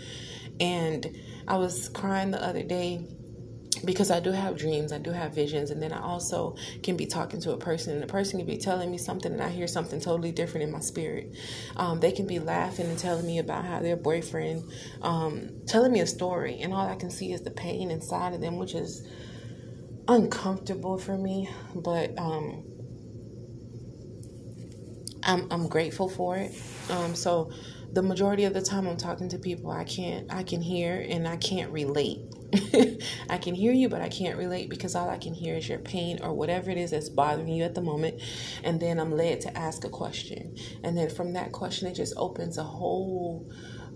And 0.60 1.18
I 1.48 1.56
was 1.58 1.88
crying 1.88 2.32
the 2.32 2.44
other 2.44 2.64
day 2.64 3.08
because 3.86 4.12
I 4.12 4.20
do 4.20 4.32
have 4.32 4.58
dreams, 4.58 4.92
I 4.92 4.98
do 5.00 5.12
have 5.12 5.34
visions, 5.34 5.72
and 5.72 5.82
then 5.82 5.94
I 5.94 6.02
also 6.02 6.56
can 6.84 6.98
be 6.98 7.06
talking 7.06 7.42
to 7.42 7.54
a 7.54 7.58
person, 7.58 7.94
and 7.94 8.04
the 8.04 8.08
person 8.08 8.40
can 8.40 8.48
be 8.48 8.58
telling 8.58 8.92
me 8.92 8.98
something, 8.98 9.32
and 9.32 9.42
I 9.42 9.50
hear 9.50 9.68
something 9.68 10.02
totally 10.02 10.32
different 10.32 10.66
in 10.66 10.72
my 10.72 10.80
spirit. 10.80 11.36
Um, 11.78 12.00
they 12.00 12.12
can 12.12 12.28
be 12.28 12.40
laughing 12.40 12.88
and 12.88 13.00
telling 13.00 13.26
me 13.26 13.40
about 13.40 13.66
how 13.66 13.80
their 13.80 13.98
boyfriend, 13.98 14.64
um, 15.02 15.52
telling 15.68 15.92
me 15.92 16.02
a 16.02 16.08
story, 16.08 16.62
and 16.62 16.74
all 16.74 16.88
I 16.88 16.96
can 16.96 17.12
see 17.12 17.32
is 17.34 17.42
the 17.42 17.52
pain 17.52 17.92
inside 17.92 18.34
of 18.34 18.42
them, 18.42 18.58
which 18.58 18.76
is 18.76 19.08
uncomfortable 20.08 20.98
for 20.98 21.18
me. 21.18 21.50
But 21.76 22.18
um, 22.20 22.64
I'm 25.24 25.48
I'm 25.52 25.68
grateful 25.68 26.10
for 26.10 26.38
it. 26.38 26.54
Um, 26.90 27.16
so 27.16 27.52
the 27.94 28.02
majority 28.04 28.46
of 28.46 28.54
the 28.54 28.62
time 28.62 28.88
I'm 28.88 28.98
talking 28.98 29.30
to 29.30 29.40
people, 29.40 29.72
I 29.72 29.84
can't 29.86 30.34
I 30.34 30.44
can 30.44 30.62
hear 30.62 31.06
and 31.10 31.28
I 31.28 31.38
can't 31.38 31.72
relate. 31.72 32.29
I 33.30 33.38
can 33.38 33.54
hear 33.54 33.72
you, 33.72 33.90
but 33.90 34.02
I 34.02 34.10
can't 34.10 34.38
relate 34.38 34.70
because 34.70 34.96
all 34.96 35.10
I 35.10 35.18
can 35.18 35.34
hear 35.34 35.56
is 35.56 35.70
your 35.70 35.80
pain 35.80 36.20
or 36.22 36.34
whatever 36.34 36.72
it 36.72 36.78
is 36.78 36.92
that's 36.92 37.10
bothering 37.10 37.48
you 37.48 37.64
at 37.64 37.76
the 37.76 37.82
moment. 37.82 38.22
And 38.64 38.80
then 38.80 39.00
I'm 39.00 39.12
led 39.12 39.42
to 39.42 39.58
ask 39.58 39.86
a 39.86 39.90
question. 39.90 40.56
And 40.84 40.98
then 40.98 41.10
from 41.10 41.34
that 41.34 41.52
question, 41.52 41.88
it 41.88 41.96
just 41.96 42.14
opens 42.18 42.58
a 42.58 42.64
whole 42.64 43.50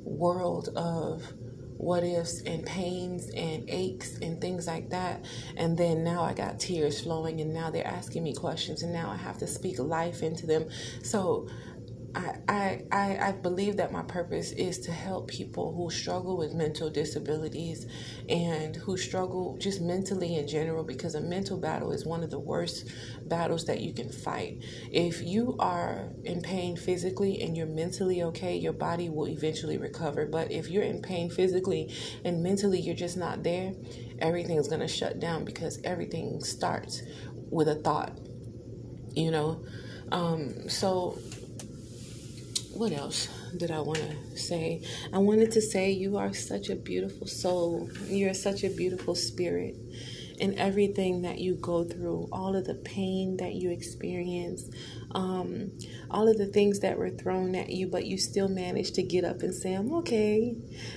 world 0.04 0.70
of 0.76 1.34
what 1.78 2.04
ifs 2.04 2.42
and 2.44 2.66
pains 2.66 3.30
and 3.36 3.70
aches 3.70 4.18
and 4.20 4.40
things 4.40 4.68
like 4.68 4.90
that. 4.92 5.26
And 5.58 5.78
then 5.78 6.04
now 6.04 6.24
I 6.24 6.34
got 6.34 6.60
tears 6.60 7.02
flowing, 7.02 7.42
and 7.42 7.54
now 7.54 7.70
they're 7.72 7.86
asking 7.86 8.24
me 8.24 8.34
questions, 8.34 8.84
and 8.84 8.94
now 8.94 9.10
I 9.10 9.18
have 9.18 9.38
to 9.40 9.48
speak 9.48 9.80
life 9.80 10.24
into 10.24 10.46
them. 10.46 10.70
So 11.04 11.48
I, 12.16 12.84
I, 12.92 13.18
I 13.20 13.32
believe 13.32 13.78
that 13.78 13.92
my 13.92 14.04
purpose 14.04 14.52
is 14.52 14.80
to 14.82 14.92
help 14.92 15.28
people 15.28 15.74
who 15.74 15.90
struggle 15.90 16.38
with 16.38 16.54
mental 16.54 16.90
disabilities 16.90 17.88
and 18.30 18.76
who 18.76 18.98
struggle 18.98 19.58
just 19.60 19.82
mentally 19.82 20.36
in 20.36 20.48
general 20.48 20.84
because 20.84 21.16
a 21.16 21.22
mental 21.22 21.58
battle 21.58 21.92
is 21.92 22.06
one 22.06 22.24
of 22.24 22.30
the 22.30 22.40
worst 22.40 22.88
battles 23.26 23.66
that 23.66 23.82
you 23.82 23.94
can 23.94 24.12
fight. 24.12 24.64
If 24.92 25.24
you 25.24 25.56
are 25.58 26.10
in 26.24 26.42
pain 26.42 26.76
physically 26.76 27.42
and 27.42 27.58
you're 27.58 27.66
mentally 27.66 28.22
okay, 28.24 28.56
your 28.56 28.74
body 28.74 29.10
will 29.10 29.28
eventually 29.28 29.78
recover. 29.78 30.28
But 30.28 30.52
if 30.52 30.70
you're 30.70 30.84
in 30.84 31.02
pain 31.02 31.32
physically 31.32 31.92
and 32.24 32.44
mentally 32.44 32.80
you're 32.80 32.96
just 32.96 33.18
not 33.18 33.42
there, 33.42 33.74
everything's 34.20 34.68
going 34.68 34.82
to 34.82 34.88
shut 34.88 35.20
down 35.20 35.46
because 35.46 35.80
everything 35.84 36.44
starts 36.44 37.02
with 37.50 37.68
a 37.68 37.76
thought, 37.76 38.20
you 39.16 39.32
know? 39.32 39.64
Um, 40.12 40.70
so 40.70 41.18
what 42.74 42.92
else 42.92 43.28
did 43.56 43.72
I 43.72 43.80
want 43.80 44.00
to 44.00 44.38
say? 44.38 44.82
I 45.12 45.20
wanted 45.20 45.52
to 45.52 45.62
say 45.62 45.92
you 45.92 46.18
are 46.18 46.34
such 46.34 46.70
a 46.70 46.76
beautiful 46.76 47.28
soul. 47.28 47.90
You're 48.08 48.34
such 48.34 48.64
a 48.64 48.70
beautiful 48.70 49.16
spirit. 49.16 49.76
And 50.42 50.56
everything 50.56 51.22
that 51.22 51.40
you 51.40 51.56
go 51.56 51.84
through, 51.84 52.28
all 52.32 52.56
of 52.56 52.66
the 52.66 52.74
pain 52.74 53.38
that 53.38 53.54
you 53.54 53.70
experience, 53.70 54.70
um, 55.16 55.72
all 56.10 56.28
of 56.28 56.38
the 56.38 56.48
things 56.48 56.80
that 56.80 56.98
were 56.98 57.10
thrown 57.10 57.56
at 57.56 57.70
you, 57.70 57.88
but 57.88 58.06
you 58.06 58.18
still 58.18 58.48
managed 58.48 58.96
to 58.96 59.04
get 59.04 59.24
up 59.24 59.42
and 59.42 59.54
say, 59.54 59.74
I'm 59.74 59.94
okay. 59.96 60.56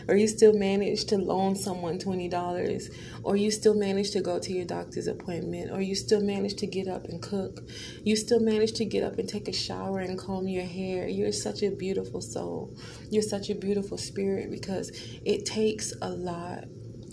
Or 0.09 0.17
you 0.17 0.29
still 0.29 0.53
managed 0.55 1.09
to 1.11 1.19
loan 1.19 1.57
someone 1.57 1.99
$20. 1.99 2.95
Or 3.23 3.37
you 3.37 3.51
still 3.51 3.75
managed 3.75 4.13
to 4.15 4.21
go 4.21 4.39
to 4.39 4.53
your 4.53 4.65
doctor's 4.65 5.07
appointment. 5.07 5.71
Or 5.71 5.81
you 5.81 5.95
still 5.95 6.23
managed 6.23 6.59
to 6.59 6.67
get 6.67 6.89
up 6.89 7.05
and 7.05 7.21
cook. 7.23 7.61
You 8.05 8.17
still 8.17 8.41
managed 8.41 8.77
to 8.77 8.85
get 8.85 9.05
up 9.05 9.19
and 9.19 9.29
take 9.29 9.49
a 9.49 9.53
shower 9.53 10.01
and 10.01 10.19
comb 10.19 10.49
your 10.49 10.65
hair. 10.65 11.09
You're 11.09 11.33
such 11.33 11.63
a 11.63 11.71
beautiful 11.71 12.21
soul. 12.21 12.77
You're 13.11 13.23
such 13.23 13.51
a 13.51 13.55
beautiful 13.55 13.99
spirit 13.99 14.51
because 14.51 14.91
it 15.25 15.47
takes 15.47 15.93
a 16.03 16.11
lot. 16.11 16.65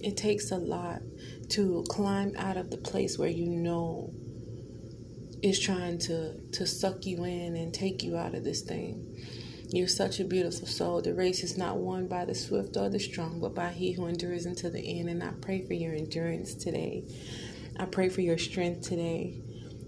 It 0.02 0.18
takes 0.18 0.52
a 0.52 0.58
lot 0.58 1.02
to 1.50 1.84
climb 1.90 2.34
out 2.38 2.58
of 2.58 2.70
the 2.72 2.78
place 2.78 3.18
where 3.18 3.30
you 3.30 3.48
know 3.48 4.14
is 5.44 5.60
trying 5.60 6.00
to 6.00 6.40
to 6.54 6.66
suck 6.66 7.06
you 7.06 7.24
in 7.26 7.56
and 7.56 7.74
take 7.74 8.02
you 8.02 8.18
out 8.18 8.34
of 8.34 8.44
this 8.44 8.62
thing. 8.62 9.16
You're 9.70 9.88
such 9.88 10.20
a 10.20 10.26
beautiful 10.26 10.68
soul. 10.68 11.02
The 11.02 11.14
race 11.14 11.44
is 11.44 11.58
not 11.58 11.78
won 11.78 12.08
by 12.08 12.26
the 12.26 12.36
swift 12.36 12.78
or 12.78 12.90
the 12.90 13.00
strong, 13.00 13.40
but 13.40 13.56
by 13.56 13.70
he 13.70 13.92
who 13.92 14.06
endures 14.06 14.46
until 14.46 14.72
the 14.72 15.00
end. 15.00 15.10
And 15.10 15.24
I 15.24 15.32
pray 15.42 15.66
for 15.66 15.74
your 15.74 15.94
endurance 15.94 16.56
today. 16.56 17.06
I 17.78 17.86
pray 17.86 18.10
for 18.10 18.22
your 18.22 18.38
strength 18.38 18.88
today. 18.88 19.42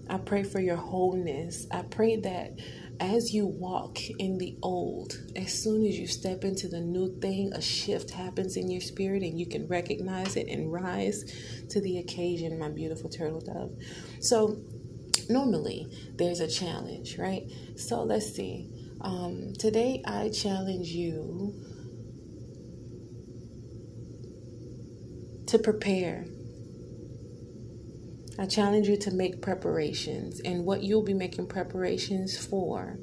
I 0.09 0.17
pray 0.17 0.43
for 0.43 0.59
your 0.59 0.75
wholeness. 0.75 1.67
I 1.71 1.83
pray 1.83 2.15
that 2.17 2.59
as 2.99 3.33
you 3.33 3.45
walk 3.45 3.99
in 4.19 4.37
the 4.37 4.57
old, 4.63 5.19
as 5.35 5.53
soon 5.53 5.85
as 5.85 5.97
you 5.97 6.07
step 6.07 6.43
into 6.43 6.67
the 6.67 6.79
new 6.79 7.19
thing, 7.19 7.53
a 7.53 7.61
shift 7.61 8.11
happens 8.11 8.57
in 8.57 8.69
your 8.69 8.81
spirit 8.81 9.23
and 9.23 9.39
you 9.39 9.45
can 9.45 9.67
recognize 9.67 10.35
it 10.35 10.47
and 10.47 10.71
rise 10.71 11.25
to 11.69 11.81
the 11.81 11.99
occasion, 11.99 12.57
my 12.57 12.69
beautiful 12.69 13.09
turtle 13.09 13.41
dove. 13.41 13.75
So, 14.19 14.57
normally 15.29 15.87
there's 16.15 16.39
a 16.39 16.47
challenge, 16.47 17.17
right? 17.17 17.43
So 17.75 18.03
let's 18.03 18.33
see. 18.33 18.69
Um, 19.01 19.53
today 19.57 20.01
I 20.05 20.29
challenge 20.29 20.87
you 20.89 21.53
to 25.47 25.59
prepare. 25.59 26.25
I 28.37 28.45
challenge 28.45 28.87
you 28.87 28.97
to 28.97 29.11
make 29.11 29.41
preparations. 29.41 30.41
And 30.41 30.65
what 30.65 30.83
you'll 30.83 31.03
be 31.03 31.13
making 31.13 31.47
preparations 31.47 32.37
for 32.37 32.97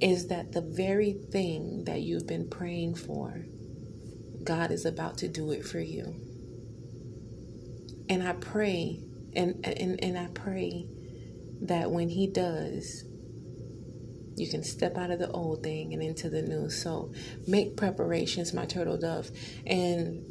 is 0.00 0.28
that 0.28 0.52
the 0.52 0.60
very 0.60 1.12
thing 1.12 1.84
that 1.84 2.02
you've 2.02 2.26
been 2.26 2.48
praying 2.48 2.94
for, 2.96 3.44
God 4.44 4.70
is 4.70 4.84
about 4.84 5.18
to 5.18 5.28
do 5.28 5.50
it 5.52 5.64
for 5.64 5.80
you. 5.80 6.14
And 8.08 8.26
I 8.26 8.32
pray, 8.34 9.00
and, 9.34 9.60
and, 9.64 10.02
and 10.02 10.18
I 10.18 10.28
pray 10.28 10.86
that 11.62 11.90
when 11.90 12.08
He 12.08 12.26
does, 12.26 13.04
you 14.38 14.48
can 14.48 14.62
step 14.62 14.96
out 14.96 15.10
of 15.10 15.18
the 15.18 15.30
old 15.30 15.62
thing 15.62 15.92
and 15.92 16.02
into 16.02 16.30
the 16.30 16.42
new. 16.42 16.70
So 16.70 17.12
make 17.46 17.76
preparations, 17.76 18.54
my 18.54 18.66
turtle 18.66 18.96
dove. 18.96 19.30
And 19.66 20.24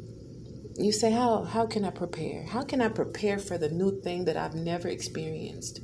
you 0.76 0.92
say, 0.92 1.10
How 1.10 1.44
how 1.44 1.66
can 1.66 1.84
I 1.84 1.90
prepare? 1.90 2.44
How 2.44 2.62
can 2.62 2.80
I 2.80 2.88
prepare 2.88 3.38
for 3.38 3.58
the 3.58 3.68
new 3.68 4.00
thing 4.00 4.24
that 4.26 4.36
I've 4.36 4.54
never 4.54 4.88
experienced? 4.88 5.80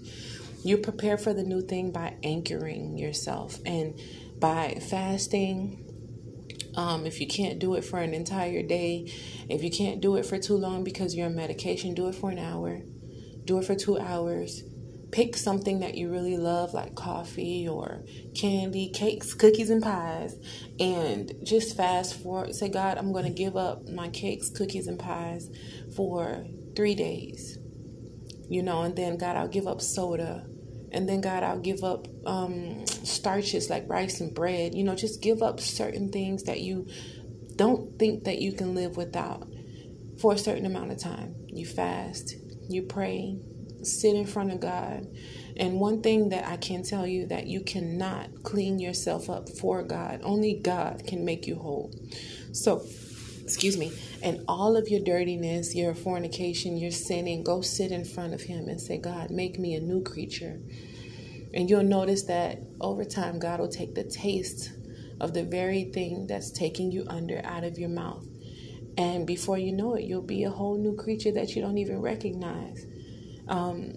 You 0.65 0.79
prepare 0.79 1.19
for 1.19 1.35
the 1.35 1.43
new 1.43 1.61
thing 1.61 1.91
by 1.91 2.15
anchoring 2.23 2.97
yourself 2.97 3.59
and 3.67 4.01
by 4.39 4.79
fasting. 4.89 5.81
Um, 6.77 7.07
if 7.07 7.21
you 7.21 7.29
can't 7.29 7.61
do 7.61 7.75
it 7.75 7.85
for 7.85 8.01
an 8.01 8.15
entire 8.15 8.63
day, 8.63 9.13
if 9.49 9.63
you 9.63 9.71
can't 9.71 10.01
do 10.01 10.17
it 10.17 10.27
for 10.27 10.39
too 10.39 10.57
long 10.57 10.83
because 10.83 11.15
you're 11.15 11.27
on 11.27 11.37
medication, 11.37 11.95
do 11.95 12.09
it 12.09 12.17
for 12.17 12.31
an 12.31 12.39
hour. 12.39 12.81
Do 13.45 13.59
it 13.59 13.67
for 13.67 13.75
two 13.75 13.99
hours 13.99 14.65
pick 15.15 15.37
something 15.37 15.79
that 15.79 15.95
you 15.95 16.11
really 16.11 16.37
love, 16.37 16.75
like 16.75 16.97
coffee 16.97 17.69
or 17.69 18.03
candy, 18.35 18.89
cakes, 18.89 19.33
cookies, 19.33 19.71
and 19.71 19.81
pies, 19.81 20.35
and 20.81 21.33
just 21.45 21.77
fast 21.77 22.21
forward. 22.21 22.53
Say, 22.53 22.69
God, 22.69 22.99
I'm 22.99 23.13
going 23.13 23.25
to 23.25 23.31
give 23.31 23.57
up 23.57 23.89
my 23.89 24.09
cakes, 24.09 24.51
cookies, 24.51 24.89
and 24.89 24.99
pies 24.99 25.49
for 25.95 26.45
three 26.75 26.97
days. 26.97 27.59
You 28.49 28.65
know, 28.65 28.83
and 28.83 28.97
then, 28.97 29.17
God, 29.17 29.37
I'll 29.37 29.47
give 29.47 29.69
up 29.69 29.81
soda. 29.81 30.47
And 30.91 31.09
then, 31.09 31.21
God, 31.21 31.45
I'll 31.45 31.61
give 31.61 31.85
up 31.85 32.09
um, 32.27 32.85
starches 32.85 33.71
like 33.71 33.89
rice 33.89 34.21
and 34.21 34.35
bread. 34.35 34.75
You 34.75 34.83
know, 34.83 34.97
just 34.97 35.23
give 35.23 35.43
up 35.43 35.61
certain 35.61 36.11
things 36.11 36.43
that 36.43 36.61
you 36.61 36.89
don't 37.55 38.01
think 38.01 38.25
that 38.25 38.41
you 38.41 38.53
can 38.53 38.75
live 38.75 38.97
without 38.97 39.47
for 40.21 40.33
a 40.33 40.39
certain 40.39 40.67
amount 40.67 40.91
of 40.91 40.99
time. 40.99 41.37
You 41.47 41.67
fast, 41.67 42.35
you 42.69 42.83
pray, 42.83 43.39
sit 43.85 44.15
in 44.15 44.27
front 44.27 44.53
of 44.53 44.61
God. 44.61 45.07
And 45.57 45.79
one 45.79 46.03
thing 46.03 46.31
that 46.31 46.47
I 46.49 46.57
can 46.57 46.83
tell 46.83 47.07
you 47.07 47.27
that 47.27 47.47
you 47.47 47.61
cannot 47.61 48.43
clean 48.43 48.79
yourself 48.79 49.31
up 49.31 49.49
for 49.49 49.83
God. 49.83 50.21
Only 50.23 50.55
God 50.55 51.07
can 51.07 51.25
make 51.25 51.47
you 51.47 51.57
whole. 51.57 51.93
So, 52.53 52.85
excuse 53.43 53.77
me, 53.77 53.93
and 54.23 54.45
all 54.49 54.77
of 54.77 54.89
your 54.89 55.01
dirtiness, 55.01 55.75
your 55.75 55.95
fornication, 55.95 56.77
your 56.77 56.91
sinning, 56.91 57.45
go 57.45 57.61
sit 57.61 57.93
in 57.93 58.05
front 58.05 58.35
of 58.35 58.43
Him 58.43 58.69
and 58.69 58.81
say, 58.81 58.99
God, 58.99 59.31
make 59.31 59.59
me 59.59 59.75
a 59.75 59.81
new 59.81 60.03
creature. 60.03 60.61
And 61.53 61.71
you'll 61.71 61.85
notice 61.85 62.25
that 62.25 62.59
over 62.81 63.05
time, 63.05 63.39
God 63.39 63.61
will 63.61 63.69
take 63.69 63.95
the 63.95 64.03
taste 64.03 64.73
of 65.21 65.35
the 65.35 65.45
very 65.45 65.85
thing 65.85 66.27
that's 66.27 66.51
taking 66.51 66.91
you 66.91 67.05
under 67.09 67.41
out 67.45 67.65
of 67.65 67.79
your 67.79 67.91
mouth. 67.91 68.27
And 68.97 69.27
before 69.27 69.59
you 69.59 69.73
know 69.73 69.95
it, 69.95 70.05
you'll 70.05 70.23
be 70.23 70.45
a 70.45 70.51
whole 70.51 70.77
new 70.77 70.97
creature 70.97 71.33
that 71.33 71.55
you 71.55 71.63
don't 71.63 71.79
even 71.79 72.01
recognize. 72.01 72.87
Um, 73.49 73.95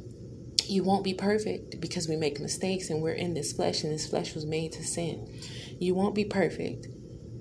you 0.65 0.83
won't 0.83 1.03
be 1.03 1.13
perfect 1.13 1.79
because 1.79 2.07
we 2.07 2.17
make 2.17 2.39
mistakes 2.39 2.89
and 2.89 3.01
we're 3.01 3.13
in 3.13 3.33
this 3.33 3.53
flesh 3.53 3.83
and 3.83 3.93
this 3.93 4.07
flesh 4.07 4.36
was 4.36 4.45
made 4.45 4.73
to 4.73 4.83
sin. 4.83 5.39
You 5.79 5.95
won't 5.95 6.15
be 6.15 6.25
perfect, 6.25 6.88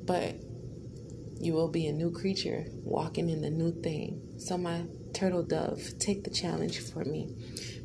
but 0.04 0.36
you 1.40 1.52
will 1.52 1.68
be 1.68 1.86
a 1.86 1.92
new 1.92 2.10
creature 2.10 2.66
walking 2.84 3.28
in 3.28 3.42
the 3.42 3.50
new 3.50 3.72
thing. 3.82 4.22
So, 4.38 4.56
my 4.56 4.84
turtle 5.12 5.42
dove, 5.42 5.98
take 5.98 6.24
the 6.24 6.30
challenge 6.30 6.80
for 6.80 7.04
me. 7.04 7.34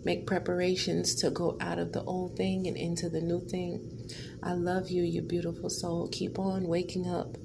Make 0.03 0.27
preparations 0.27 1.15
to 1.15 1.29
go 1.31 1.57
out 1.62 1.79
of 1.79 1.93
the 1.93 2.03
old 2.03 2.36
thing 2.36 2.67
and 2.67 2.77
into 2.77 3.10
the 3.10 3.21
new 3.21 3.39
thing. 3.47 4.10
I 4.43 4.53
love 4.53 4.89
you, 4.89 5.03
you 5.03 5.21
beautiful 5.21 5.69
soul. 5.69 6.10
Keep 6.12 6.39
on 6.39 6.67
waking 6.67 7.10
up 7.10 7.38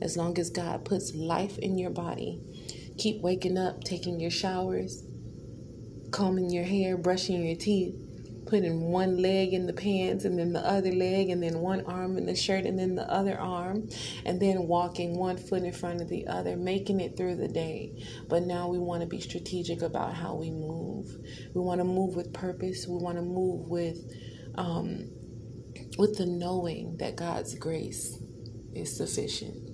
as 0.00 0.16
long 0.16 0.38
as 0.38 0.50
God 0.50 0.84
puts 0.84 1.14
life 1.14 1.58
in 1.58 1.78
your 1.78 1.90
body. 1.90 2.40
Keep 2.98 3.22
waking 3.22 3.58
up, 3.58 3.82
taking 3.84 4.20
your 4.20 4.30
showers, 4.30 5.04
combing 6.12 6.50
your 6.50 6.64
hair, 6.64 6.96
brushing 6.96 7.44
your 7.44 7.56
teeth, 7.56 7.94
putting 8.46 8.90
one 8.90 9.16
leg 9.16 9.54
in 9.54 9.66
the 9.66 9.72
pants 9.72 10.24
and 10.24 10.38
then 10.38 10.52
the 10.52 10.60
other 10.60 10.92
leg 10.92 11.30
and 11.30 11.42
then 11.42 11.60
one 11.60 11.84
arm 11.86 12.18
in 12.18 12.26
the 12.26 12.36
shirt 12.36 12.66
and 12.66 12.78
then 12.78 12.94
the 12.94 13.10
other 13.10 13.38
arm 13.38 13.88
and 14.26 14.40
then 14.40 14.66
walking 14.66 15.16
one 15.16 15.38
foot 15.38 15.62
in 15.62 15.72
front 15.72 16.00
of 16.00 16.08
the 16.08 16.26
other, 16.26 16.56
making 16.56 17.00
it 17.00 17.16
through 17.16 17.36
the 17.36 17.48
day. 17.48 17.92
But 18.28 18.42
now 18.42 18.68
we 18.68 18.78
want 18.78 19.00
to 19.00 19.08
be 19.08 19.20
strategic 19.20 19.82
about 19.82 20.14
how 20.14 20.34
we 20.34 20.50
move. 20.50 21.16
We 21.54 21.62
want 21.62 21.80
to 21.80 21.84
move 21.84 22.14
with 22.14 22.32
purpose. 22.32 22.86
We 22.86 22.96
want 22.96 23.16
to 23.16 23.22
move 23.22 23.68
with 23.68 23.98
um, 24.54 25.10
with 25.96 26.18
the 26.18 26.26
knowing 26.26 26.96
that 26.98 27.16
God's 27.16 27.54
grace 27.54 28.18
is 28.74 28.94
sufficient. 28.96 29.70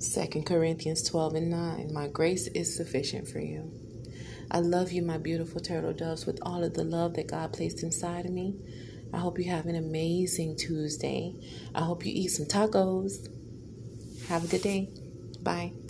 2 0.00 0.42
Corinthians 0.42 1.02
12 1.08 1.34
and 1.34 1.50
9 1.50 1.90
My 1.92 2.08
grace 2.08 2.46
is 2.48 2.76
sufficient 2.76 3.26
for 3.26 3.40
you. 3.40 3.83
I 4.50 4.60
love 4.60 4.92
you, 4.92 5.02
my 5.02 5.18
beautiful 5.18 5.60
turtle 5.60 5.92
doves, 5.92 6.26
with 6.26 6.38
all 6.42 6.64
of 6.64 6.74
the 6.74 6.84
love 6.84 7.14
that 7.14 7.28
God 7.28 7.52
placed 7.52 7.82
inside 7.82 8.26
of 8.26 8.32
me. 8.32 8.56
I 9.12 9.18
hope 9.18 9.38
you 9.38 9.50
have 9.50 9.66
an 9.66 9.76
amazing 9.76 10.56
Tuesday. 10.56 11.34
I 11.74 11.82
hope 11.82 12.06
you 12.06 12.12
eat 12.14 12.28
some 12.28 12.46
tacos. 12.46 13.28
Have 14.28 14.44
a 14.44 14.48
good 14.48 14.62
day. 14.62 14.90
Bye. 15.42 15.74